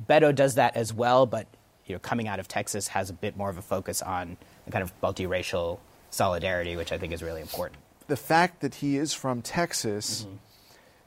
Beto 0.09 0.35
does 0.35 0.57
that 0.57 0.77
as 0.77 0.93
well, 0.93 1.27
but 1.27 1.47
you 1.87 1.95
know, 1.95 1.99
coming 1.99 2.29
out 2.29 2.39
of 2.39 2.49
Texas 2.49 2.89
has 2.89 3.11
a 3.11 3.13
bit 3.13 3.37
more 3.37 3.51
of 3.51 3.59
a 3.59 3.63
focus 3.63 4.03
on 4.03 4.37
the 4.65 4.73
kind 4.73 4.83
of 4.83 4.93
multiracial 5.01 5.79
solidarity, 6.11 6.77
which 6.77 6.93
I 6.93 6.99
think 6.99 7.13
is 7.13 7.23
really 7.23 7.41
important. 7.41 7.81
The 8.07 8.17
fact 8.17 8.61
that 8.61 8.77
he 8.77 8.97
is 8.97 9.15
from 9.15 9.43
Texas 9.43 10.23
mm-hmm. 10.23 10.37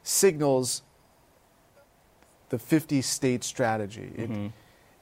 signals 0.04 0.82
the 2.50 2.60
50 2.60 3.02
state 3.02 3.44
strategy. 3.44 4.12
It, 4.16 4.30
mm-hmm. 4.30 4.48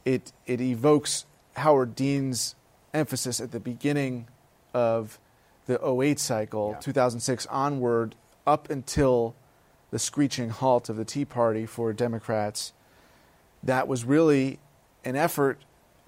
It, 0.06 0.32
it 0.46 0.62
evokes 0.62 1.26
Howard 1.56 1.96
Dean's 1.96 2.56
emphasis 2.94 3.40
at 3.40 3.52
the 3.52 3.60
beginning 3.60 4.28
of 4.74 5.20
the 5.66 5.80
08 5.86 6.20
cycle, 6.20 6.72
yeah. 6.74 6.80
2006 6.80 7.46
onward, 7.48 8.16
up 8.46 8.70
until 8.70 9.36
the 9.92 10.00
screeching 10.00 10.50
halt 10.50 10.90
of 10.90 10.96
the 10.96 11.06
Tea 11.06 11.26
Party 11.26 11.66
for 11.66 11.94
Democrats 11.94 12.74
that 13.64 13.88
was 13.88 14.04
really 14.04 14.60
an 15.06 15.16
effort 15.16 15.60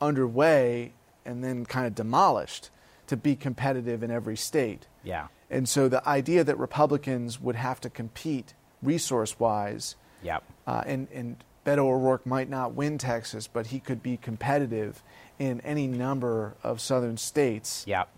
underway 0.01 0.93
and 1.25 1.43
then 1.43 1.65
kind 1.65 1.85
of 1.85 1.95
demolished 1.95 2.69
to 3.07 3.17
be 3.17 3.35
competitive 3.35 4.03
in 4.03 4.11
every 4.11 4.35
state. 4.35 4.87
Yeah. 5.03 5.27
And 5.49 5.67
so 5.69 5.87
the 5.87 6.07
idea 6.07 6.43
that 6.43 6.57
Republicans 6.57 7.39
would 7.39 7.55
have 7.55 7.79
to 7.81 7.89
compete 7.89 8.53
resource 8.81 9.39
wise, 9.39 9.95
yep. 10.23 10.43
Uh, 10.65 10.83
and, 10.85 11.07
and 11.13 11.43
Beto 11.65 11.79
O'Rourke 11.79 12.25
might 12.25 12.49
not 12.49 12.73
win 12.73 12.97
Texas, 12.97 13.47
but 13.47 13.67
he 13.67 13.79
could 13.79 14.03
be 14.03 14.17
competitive 14.17 15.01
in 15.39 15.61
any 15.61 15.87
number 15.87 16.55
of 16.63 16.81
southern 16.81 17.17
states. 17.17 17.85
Yep. 17.87 18.09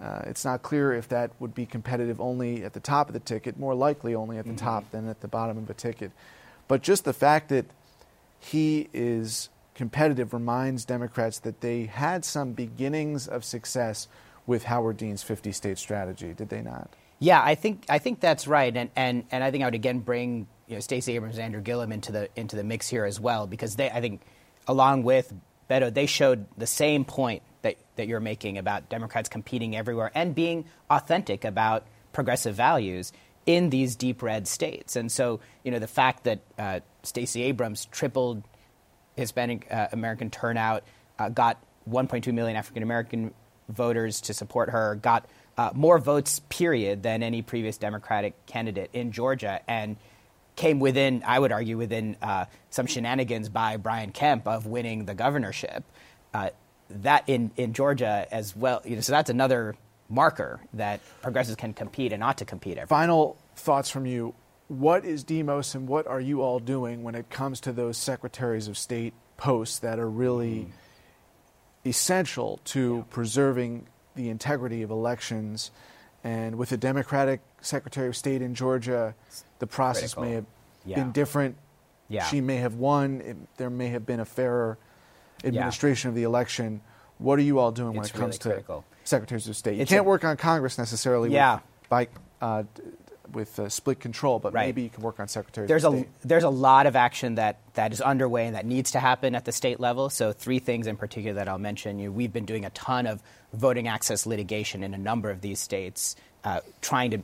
Uh, 0.00 0.22
it's 0.26 0.44
not 0.44 0.62
clear 0.62 0.92
if 0.92 1.08
that 1.08 1.30
would 1.38 1.54
be 1.54 1.64
competitive 1.64 2.20
only 2.20 2.62
at 2.62 2.74
the 2.74 2.80
top 2.80 3.08
of 3.08 3.14
the 3.14 3.20
ticket, 3.20 3.58
more 3.58 3.74
likely 3.74 4.14
only 4.14 4.38
at 4.38 4.44
the 4.44 4.50
mm-hmm. 4.50 4.64
top 4.64 4.90
than 4.90 5.08
at 5.08 5.20
the 5.20 5.28
bottom 5.28 5.56
of 5.56 5.68
a 5.70 5.74
ticket. 5.74 6.12
But 6.68 6.82
just 6.82 7.04
the 7.04 7.12
fact 7.12 7.48
that 7.48 7.66
he 8.38 8.88
is 8.92 9.48
competitive 9.74 10.32
reminds 10.32 10.84
Democrats 10.84 11.38
that 11.40 11.60
they 11.60 11.84
had 11.84 12.24
some 12.24 12.52
beginnings 12.52 13.26
of 13.26 13.44
success 13.44 14.08
with 14.46 14.64
Howard 14.64 14.96
Dean's 14.96 15.22
50 15.22 15.52
state 15.52 15.78
strategy, 15.78 16.34
did 16.34 16.48
they 16.48 16.62
not? 16.62 16.90
Yeah, 17.18 17.42
I 17.42 17.54
think 17.54 17.84
I 17.88 17.98
think 17.98 18.20
that's 18.20 18.46
right, 18.46 18.76
and 18.76 18.90
and, 18.94 19.24
and 19.30 19.42
I 19.42 19.50
think 19.50 19.64
I 19.64 19.66
would 19.66 19.74
again 19.74 20.00
bring 20.00 20.46
you 20.66 20.74
know, 20.74 20.80
Stacey 20.80 21.14
Abrams 21.14 21.36
and 21.36 21.44
Andrew 21.44 21.60
Gillum 21.60 21.92
into 21.92 22.12
the 22.12 22.28
into 22.36 22.56
the 22.56 22.64
mix 22.64 22.88
here 22.88 23.04
as 23.04 23.20
well 23.20 23.46
because 23.46 23.76
they 23.76 23.90
I 23.90 24.00
think 24.00 24.22
along 24.66 25.04
with 25.04 25.32
Beto 25.70 25.92
they 25.92 26.06
showed 26.06 26.46
the 26.56 26.66
same 26.66 27.04
point 27.04 27.42
that 27.62 27.76
that 27.96 28.08
you're 28.08 28.20
making 28.20 28.58
about 28.58 28.88
Democrats 28.88 29.28
competing 29.28 29.76
everywhere 29.76 30.10
and 30.14 30.34
being 30.34 30.64
authentic 30.90 31.44
about 31.44 31.86
progressive 32.12 32.54
values 32.54 33.12
in 33.46 33.70
these 33.70 33.94
deep 33.94 34.22
red 34.22 34.48
states. 34.48 34.96
And 34.96 35.10
so, 35.10 35.40
you 35.62 35.70
know, 35.70 35.78
the 35.78 35.86
fact 35.86 36.24
that 36.24 36.40
uh, 36.58 36.80
Stacey 37.04 37.42
Abrams 37.44 37.86
tripled 37.86 38.42
Hispanic 39.16 39.66
uh, 39.70 39.88
American 39.92 40.30
turnout, 40.30 40.82
uh, 41.18 41.28
got 41.28 41.62
1.2 41.88 42.32
million 42.34 42.56
African 42.56 42.82
American 42.82 43.32
voters 43.68 44.20
to 44.22 44.34
support 44.34 44.70
her, 44.70 44.96
got 44.96 45.26
uh, 45.56 45.70
more 45.74 45.98
votes, 45.98 46.40
period, 46.48 47.02
than 47.02 47.22
any 47.22 47.40
previous 47.40 47.78
Democratic 47.78 48.46
candidate 48.46 48.90
in 48.92 49.12
Georgia, 49.12 49.60
and 49.66 49.96
came 50.56 50.80
within, 50.80 51.22
I 51.26 51.38
would 51.38 51.52
argue, 51.52 51.76
within 51.76 52.16
uh, 52.20 52.46
some 52.70 52.86
shenanigans 52.86 53.48
by 53.48 53.76
Brian 53.76 54.10
Kemp 54.10 54.48
of 54.48 54.66
winning 54.66 55.04
the 55.04 55.14
governorship. 55.14 55.84
Uh, 56.34 56.50
that 56.88 57.24
in, 57.28 57.50
in 57.56 57.72
Georgia 57.72 58.26
as 58.30 58.56
well, 58.56 58.80
you 58.84 58.96
know, 58.96 59.00
so 59.00 59.12
that's 59.12 59.30
another 59.30 59.76
marker 60.08 60.60
that 60.74 61.00
progressives 61.20 61.56
can 61.56 61.72
compete 61.72 62.12
and 62.12 62.22
ought 62.22 62.38
to 62.38 62.44
compete. 62.44 62.78
Every 62.78 62.86
Final 62.86 63.36
thoughts 63.56 63.90
from 63.90 64.06
you. 64.06 64.34
What 64.68 65.04
is 65.04 65.24
Demos 65.24 65.74
and 65.74 65.86
what 65.86 66.06
are 66.06 66.20
you 66.20 66.42
all 66.42 66.58
doing 66.58 67.02
when 67.02 67.14
it 67.14 67.30
comes 67.30 67.60
to 67.60 67.72
those 67.72 67.96
secretaries 67.96 68.66
of 68.66 68.76
state 68.76 69.14
posts 69.36 69.78
that 69.80 69.98
are 69.98 70.08
really 70.08 70.66
mm. 70.66 70.70
essential 71.88 72.60
to 72.64 72.96
yeah. 72.96 73.02
preserving 73.10 73.86
the 74.14 74.28
integrity 74.28 74.82
of 74.82 74.90
elections? 74.90 75.70
And 76.26 76.58
with 76.58 76.72
a 76.72 76.76
Democratic 76.76 77.40
Secretary 77.60 78.08
of 78.08 78.16
State 78.16 78.42
in 78.42 78.54
Georgia, 78.54 79.14
the 79.60 79.66
process 79.66 80.14
Critical. 80.14 80.24
may 80.24 80.32
have 80.32 80.44
yeah. 80.84 80.96
been 80.96 81.12
different. 81.12 81.56
Yeah. 82.08 82.24
She 82.24 82.40
may 82.40 82.56
have 82.56 82.74
won. 82.74 83.20
It, 83.20 83.36
there 83.58 83.70
may 83.70 83.88
have 83.88 84.04
been 84.04 84.20
a 84.20 84.24
fairer 84.24 84.76
administration 85.44 86.08
of 86.08 86.16
the 86.16 86.24
election. 86.24 86.80
What 87.18 87.38
are 87.38 87.42
you 87.42 87.60
all 87.60 87.70
doing 87.70 87.94
when 87.96 88.04
it 88.04 88.12
comes 88.12 88.38
to 88.38 88.82
secretaries 89.04 89.48
of 89.48 89.56
state. 89.56 89.78
You 89.78 89.86
can't 89.86 90.00
a, 90.00 90.04
work 90.04 90.24
on 90.24 90.36
Congress 90.36 90.78
necessarily 90.78 91.32
yeah. 91.32 91.54
with, 91.54 91.62
by, 91.88 92.08
uh, 92.40 92.64
with 93.32 93.58
uh, 93.58 93.68
split 93.68 94.00
control, 94.00 94.38
but 94.38 94.52
right. 94.52 94.66
maybe 94.66 94.82
you 94.82 94.90
can 94.90 95.02
work 95.02 95.20
on 95.20 95.28
secretaries 95.28 95.68
there's. 95.68 95.84
A, 95.84 96.04
there's 96.24 96.44
a 96.44 96.50
lot 96.50 96.86
of 96.86 96.96
action 96.96 97.36
that, 97.36 97.58
that 97.74 97.92
is 97.92 98.00
underway 98.00 98.46
and 98.46 98.56
that 98.56 98.66
needs 98.66 98.92
to 98.92 99.00
happen 99.00 99.34
at 99.34 99.44
the 99.44 99.52
state 99.52 99.80
level. 99.80 100.10
So, 100.10 100.32
three 100.32 100.58
things 100.58 100.86
in 100.86 100.96
particular 100.96 101.34
that 101.34 101.48
I'll 101.48 101.58
mention. 101.58 101.98
You 101.98 102.06
know, 102.06 102.12
we've 102.12 102.32
been 102.32 102.46
doing 102.46 102.64
a 102.64 102.70
ton 102.70 103.06
of 103.06 103.22
voting 103.52 103.88
access 103.88 104.26
litigation 104.26 104.82
in 104.82 104.94
a 104.94 104.98
number 104.98 105.30
of 105.30 105.40
these 105.40 105.60
states, 105.60 106.16
uh, 106.44 106.60
trying 106.80 107.10
to 107.12 107.22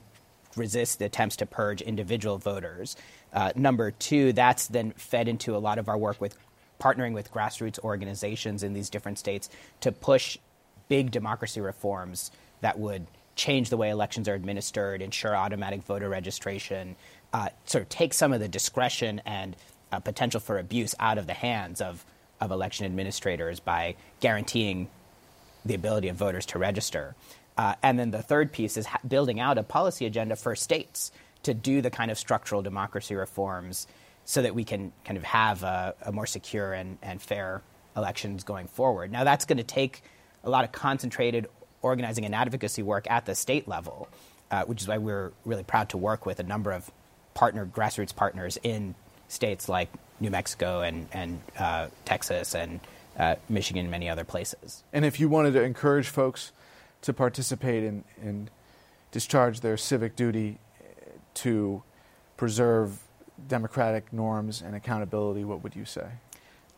resist 0.56 0.98
the 0.98 1.06
attempts 1.06 1.36
to 1.36 1.46
purge 1.46 1.80
individual 1.80 2.38
voters. 2.38 2.96
Uh, 3.32 3.52
number 3.54 3.90
two, 3.90 4.32
that's 4.32 4.66
then 4.66 4.92
fed 4.92 5.28
into 5.28 5.56
a 5.56 5.58
lot 5.58 5.78
of 5.78 5.88
our 5.88 5.96
work 5.96 6.20
with 6.20 6.36
partnering 6.80 7.12
with 7.12 7.32
grassroots 7.32 7.78
organizations 7.80 8.62
in 8.62 8.72
these 8.72 8.90
different 8.90 9.18
states 9.18 9.48
to 9.80 9.92
push 9.92 10.36
big 10.88 11.10
democracy 11.10 11.60
reforms 11.60 12.30
that 12.60 12.78
would 12.78 13.06
change 13.34 13.70
the 13.70 13.76
way 13.76 13.90
elections 13.90 14.28
are 14.28 14.34
administered, 14.34 15.02
ensure 15.02 15.36
automatic 15.36 15.82
voter 15.82 16.08
registration, 16.08 16.96
uh, 17.32 17.48
sort 17.64 17.82
of 17.82 17.88
take 17.88 18.14
some 18.14 18.32
of 18.32 18.40
the 18.40 18.48
discretion 18.48 19.20
and 19.24 19.56
uh, 19.90 20.00
potential 20.00 20.40
for 20.40 20.58
abuse 20.58 20.94
out 20.98 21.18
of 21.18 21.26
the 21.26 21.34
hands 21.34 21.80
of, 21.80 22.04
of 22.40 22.50
election 22.50 22.86
administrators 22.86 23.60
by 23.60 23.94
guaranteeing 24.20 24.88
the 25.64 25.74
ability 25.74 26.08
of 26.08 26.16
voters 26.16 26.46
to 26.46 26.58
register. 26.58 27.14
Uh, 27.56 27.74
and 27.82 27.98
then 27.98 28.10
the 28.10 28.22
third 28.22 28.52
piece 28.52 28.76
is 28.76 28.86
ha- 28.86 28.98
building 29.06 29.38
out 29.38 29.58
a 29.58 29.62
policy 29.62 30.06
agenda 30.06 30.36
for 30.36 30.56
states 30.56 31.12
to 31.42 31.54
do 31.54 31.82
the 31.82 31.90
kind 31.90 32.10
of 32.10 32.18
structural 32.18 32.62
democracy 32.62 33.14
reforms 33.14 33.86
so 34.24 34.42
that 34.42 34.54
we 34.54 34.64
can 34.64 34.92
kind 35.04 35.16
of 35.16 35.24
have 35.24 35.62
a, 35.62 35.94
a 36.02 36.12
more 36.12 36.26
secure 36.26 36.72
and, 36.72 36.98
and 37.02 37.20
fair 37.20 37.62
elections 37.96 38.44
going 38.44 38.66
forward. 38.66 39.12
Now, 39.12 39.24
that's 39.24 39.44
going 39.44 39.58
to 39.58 39.64
take 39.64 40.02
a 40.44 40.50
lot 40.50 40.64
of 40.64 40.72
concentrated 40.72 41.46
organizing 41.82 42.24
and 42.24 42.34
advocacy 42.34 42.82
work 42.82 43.10
at 43.10 43.26
the 43.26 43.34
state 43.34 43.68
level, 43.68 44.08
uh, 44.50 44.64
which 44.64 44.80
is 44.80 44.88
why 44.88 44.98
we're 44.98 45.32
really 45.44 45.64
proud 45.64 45.88
to 45.90 45.98
work 45.98 46.24
with 46.24 46.40
a 46.40 46.42
number 46.44 46.72
of 46.72 46.90
partner 47.34 47.66
grassroots 47.66 48.14
partners 48.14 48.58
in 48.62 48.94
states 49.28 49.68
like 49.68 49.88
New 50.20 50.30
Mexico 50.30 50.82
and, 50.82 51.08
and 51.12 51.40
uh, 51.58 51.88
Texas 52.04 52.54
and 52.54 52.80
uh, 53.18 53.34
Michigan 53.48 53.82
and 53.82 53.90
many 53.90 54.08
other 54.08 54.24
places. 54.24 54.82
And 54.92 55.04
if 55.04 55.18
you 55.18 55.28
wanted 55.28 55.52
to 55.54 55.62
encourage 55.62 56.08
folks 56.08 56.52
to 57.02 57.12
participate 57.12 57.84
in, 57.84 58.04
and 58.20 58.50
discharge 59.10 59.60
their 59.60 59.76
civic 59.76 60.16
duty 60.16 60.58
to 61.34 61.82
preserve 62.36 62.98
democratic 63.48 64.12
norms 64.12 64.62
and 64.62 64.74
accountability, 64.74 65.44
what 65.44 65.62
would 65.62 65.74
you 65.74 65.84
say? 65.84 66.06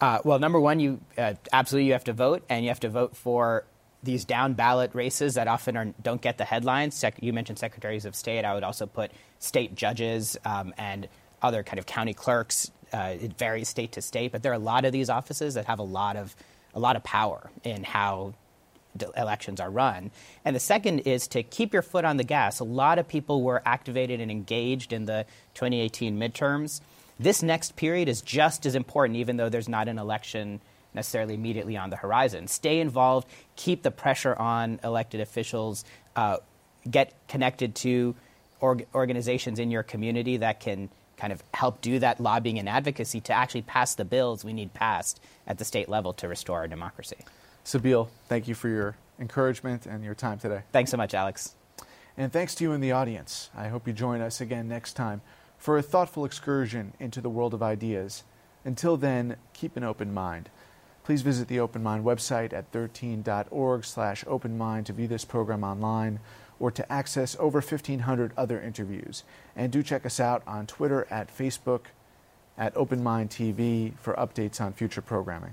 Uh, 0.00 0.18
well, 0.24 0.38
number 0.38 0.60
one, 0.60 0.80
you 0.80 1.00
uh, 1.16 1.34
absolutely 1.52 1.86
you 1.86 1.92
have 1.92 2.04
to 2.04 2.12
vote, 2.12 2.42
and 2.48 2.64
you 2.64 2.68
have 2.68 2.80
to 2.80 2.88
vote 2.88 3.16
for 3.16 3.64
these 4.04 4.24
down 4.24 4.54
ballot 4.54 4.94
races 4.94 5.34
that 5.34 5.48
often 5.48 5.76
are, 5.76 5.86
don't 6.02 6.20
get 6.20 6.38
the 6.38 6.44
headlines. 6.44 6.94
Sec- 6.94 7.22
you 7.22 7.32
mentioned 7.32 7.58
secretaries 7.58 8.04
of 8.04 8.14
state. 8.14 8.44
I 8.44 8.54
would 8.54 8.64
also 8.64 8.86
put 8.86 9.10
state 9.38 9.74
judges 9.74 10.36
um, 10.44 10.74
and 10.78 11.08
other 11.42 11.62
kind 11.62 11.78
of 11.78 11.86
county 11.86 12.14
clerks. 12.14 12.70
Uh, 12.92 13.16
it 13.20 13.36
varies 13.38 13.68
state 13.68 13.92
to 13.92 14.02
state, 14.02 14.32
but 14.32 14.42
there 14.42 14.52
are 14.52 14.56
a 14.56 14.58
lot 14.58 14.84
of 14.84 14.92
these 14.92 15.10
offices 15.10 15.54
that 15.54 15.66
have 15.66 15.78
a 15.78 15.84
lot 15.84 16.16
of 16.16 16.34
a 16.74 16.80
lot 16.80 16.96
of 16.96 17.04
power 17.04 17.50
in 17.62 17.84
how 17.84 18.34
elections 19.16 19.60
are 19.60 19.70
run. 19.70 20.10
And 20.44 20.54
the 20.54 20.60
second 20.60 21.00
is 21.00 21.28
to 21.28 21.42
keep 21.42 21.72
your 21.72 21.82
foot 21.82 22.04
on 22.04 22.16
the 22.16 22.24
gas. 22.24 22.60
A 22.60 22.64
lot 22.64 22.98
of 22.98 23.08
people 23.08 23.42
were 23.42 23.62
activated 23.64 24.20
and 24.20 24.30
engaged 24.30 24.92
in 24.92 25.06
the 25.06 25.26
2018 25.54 26.18
midterms. 26.18 26.80
This 27.18 27.42
next 27.42 27.76
period 27.76 28.08
is 28.08 28.22
just 28.22 28.66
as 28.66 28.74
important, 28.74 29.18
even 29.18 29.36
though 29.36 29.48
there's 29.48 29.68
not 29.68 29.88
an 29.88 29.98
election 29.98 30.60
necessarily 30.94 31.34
immediately 31.34 31.76
on 31.76 31.90
the 31.90 31.96
horizon. 31.96 32.46
Stay 32.46 32.80
involved, 32.80 33.28
keep 33.56 33.82
the 33.82 33.90
pressure 33.90 34.34
on 34.36 34.80
elected 34.84 35.20
officials, 35.20 35.84
uh, 36.16 36.38
get 36.90 37.12
connected 37.28 37.74
to 37.74 38.14
org- 38.60 38.86
organizations 38.94 39.58
in 39.58 39.70
your 39.70 39.82
community 39.82 40.36
that 40.38 40.60
can 40.60 40.88
kind 41.16 41.32
of 41.32 41.42
help 41.52 41.80
do 41.80 41.98
that 41.98 42.20
lobbying 42.20 42.58
and 42.58 42.68
advocacy 42.68 43.20
to 43.20 43.32
actually 43.32 43.62
pass 43.62 43.94
the 43.94 44.04
bills 44.04 44.44
we 44.44 44.52
need 44.52 44.74
passed 44.74 45.20
at 45.46 45.58
the 45.58 45.64
state 45.64 45.88
level 45.88 46.12
to 46.12 46.28
restore 46.28 46.58
our 46.58 46.68
democracy. 46.68 47.16
Sabeel, 47.64 48.08
thank 48.28 48.48
you 48.48 48.54
for 48.54 48.68
your 48.68 48.96
encouragement 49.18 49.86
and 49.86 50.04
your 50.04 50.14
time 50.14 50.38
today. 50.38 50.62
Thanks 50.72 50.90
so 50.90 50.96
much, 50.96 51.14
Alex. 51.14 51.54
And 52.16 52.32
thanks 52.32 52.54
to 52.56 52.64
you 52.64 52.72
in 52.72 52.80
the 52.80 52.92
audience. 52.92 53.50
I 53.56 53.68
hope 53.68 53.86
you 53.86 53.92
join 53.92 54.20
us 54.20 54.40
again 54.40 54.68
next 54.68 54.94
time 54.94 55.20
for 55.58 55.78
a 55.78 55.82
thoughtful 55.82 56.24
excursion 56.24 56.92
into 57.00 57.20
the 57.20 57.30
world 57.30 57.54
of 57.54 57.62
ideas. 57.62 58.24
Until 58.64 58.96
then, 58.96 59.36
keep 59.52 59.76
an 59.76 59.84
open 59.84 60.12
mind. 60.12 60.50
Please 61.04 61.20
visit 61.20 61.48
the 61.48 61.60
Open 61.60 61.82
Mind 61.82 62.02
website 62.02 62.54
at 62.54 62.72
13.org 62.72 63.84
slash 63.84 64.24
openmind 64.24 64.86
to 64.86 64.94
view 64.94 65.06
this 65.06 65.24
program 65.24 65.62
online 65.62 66.18
or 66.58 66.70
to 66.70 66.90
access 66.90 67.36
over 67.38 67.60
1,500 67.60 68.32
other 68.38 68.58
interviews. 68.60 69.22
And 69.54 69.70
do 69.70 69.82
check 69.82 70.06
us 70.06 70.18
out 70.18 70.42
on 70.46 70.66
Twitter 70.66 71.06
at 71.10 71.36
Facebook 71.36 71.86
at 72.56 72.74
Open 72.74 73.02
Mind 73.02 73.28
TV 73.28 73.92
for 73.98 74.14
updates 74.14 74.62
on 74.62 74.72
future 74.72 75.02
programming. 75.02 75.52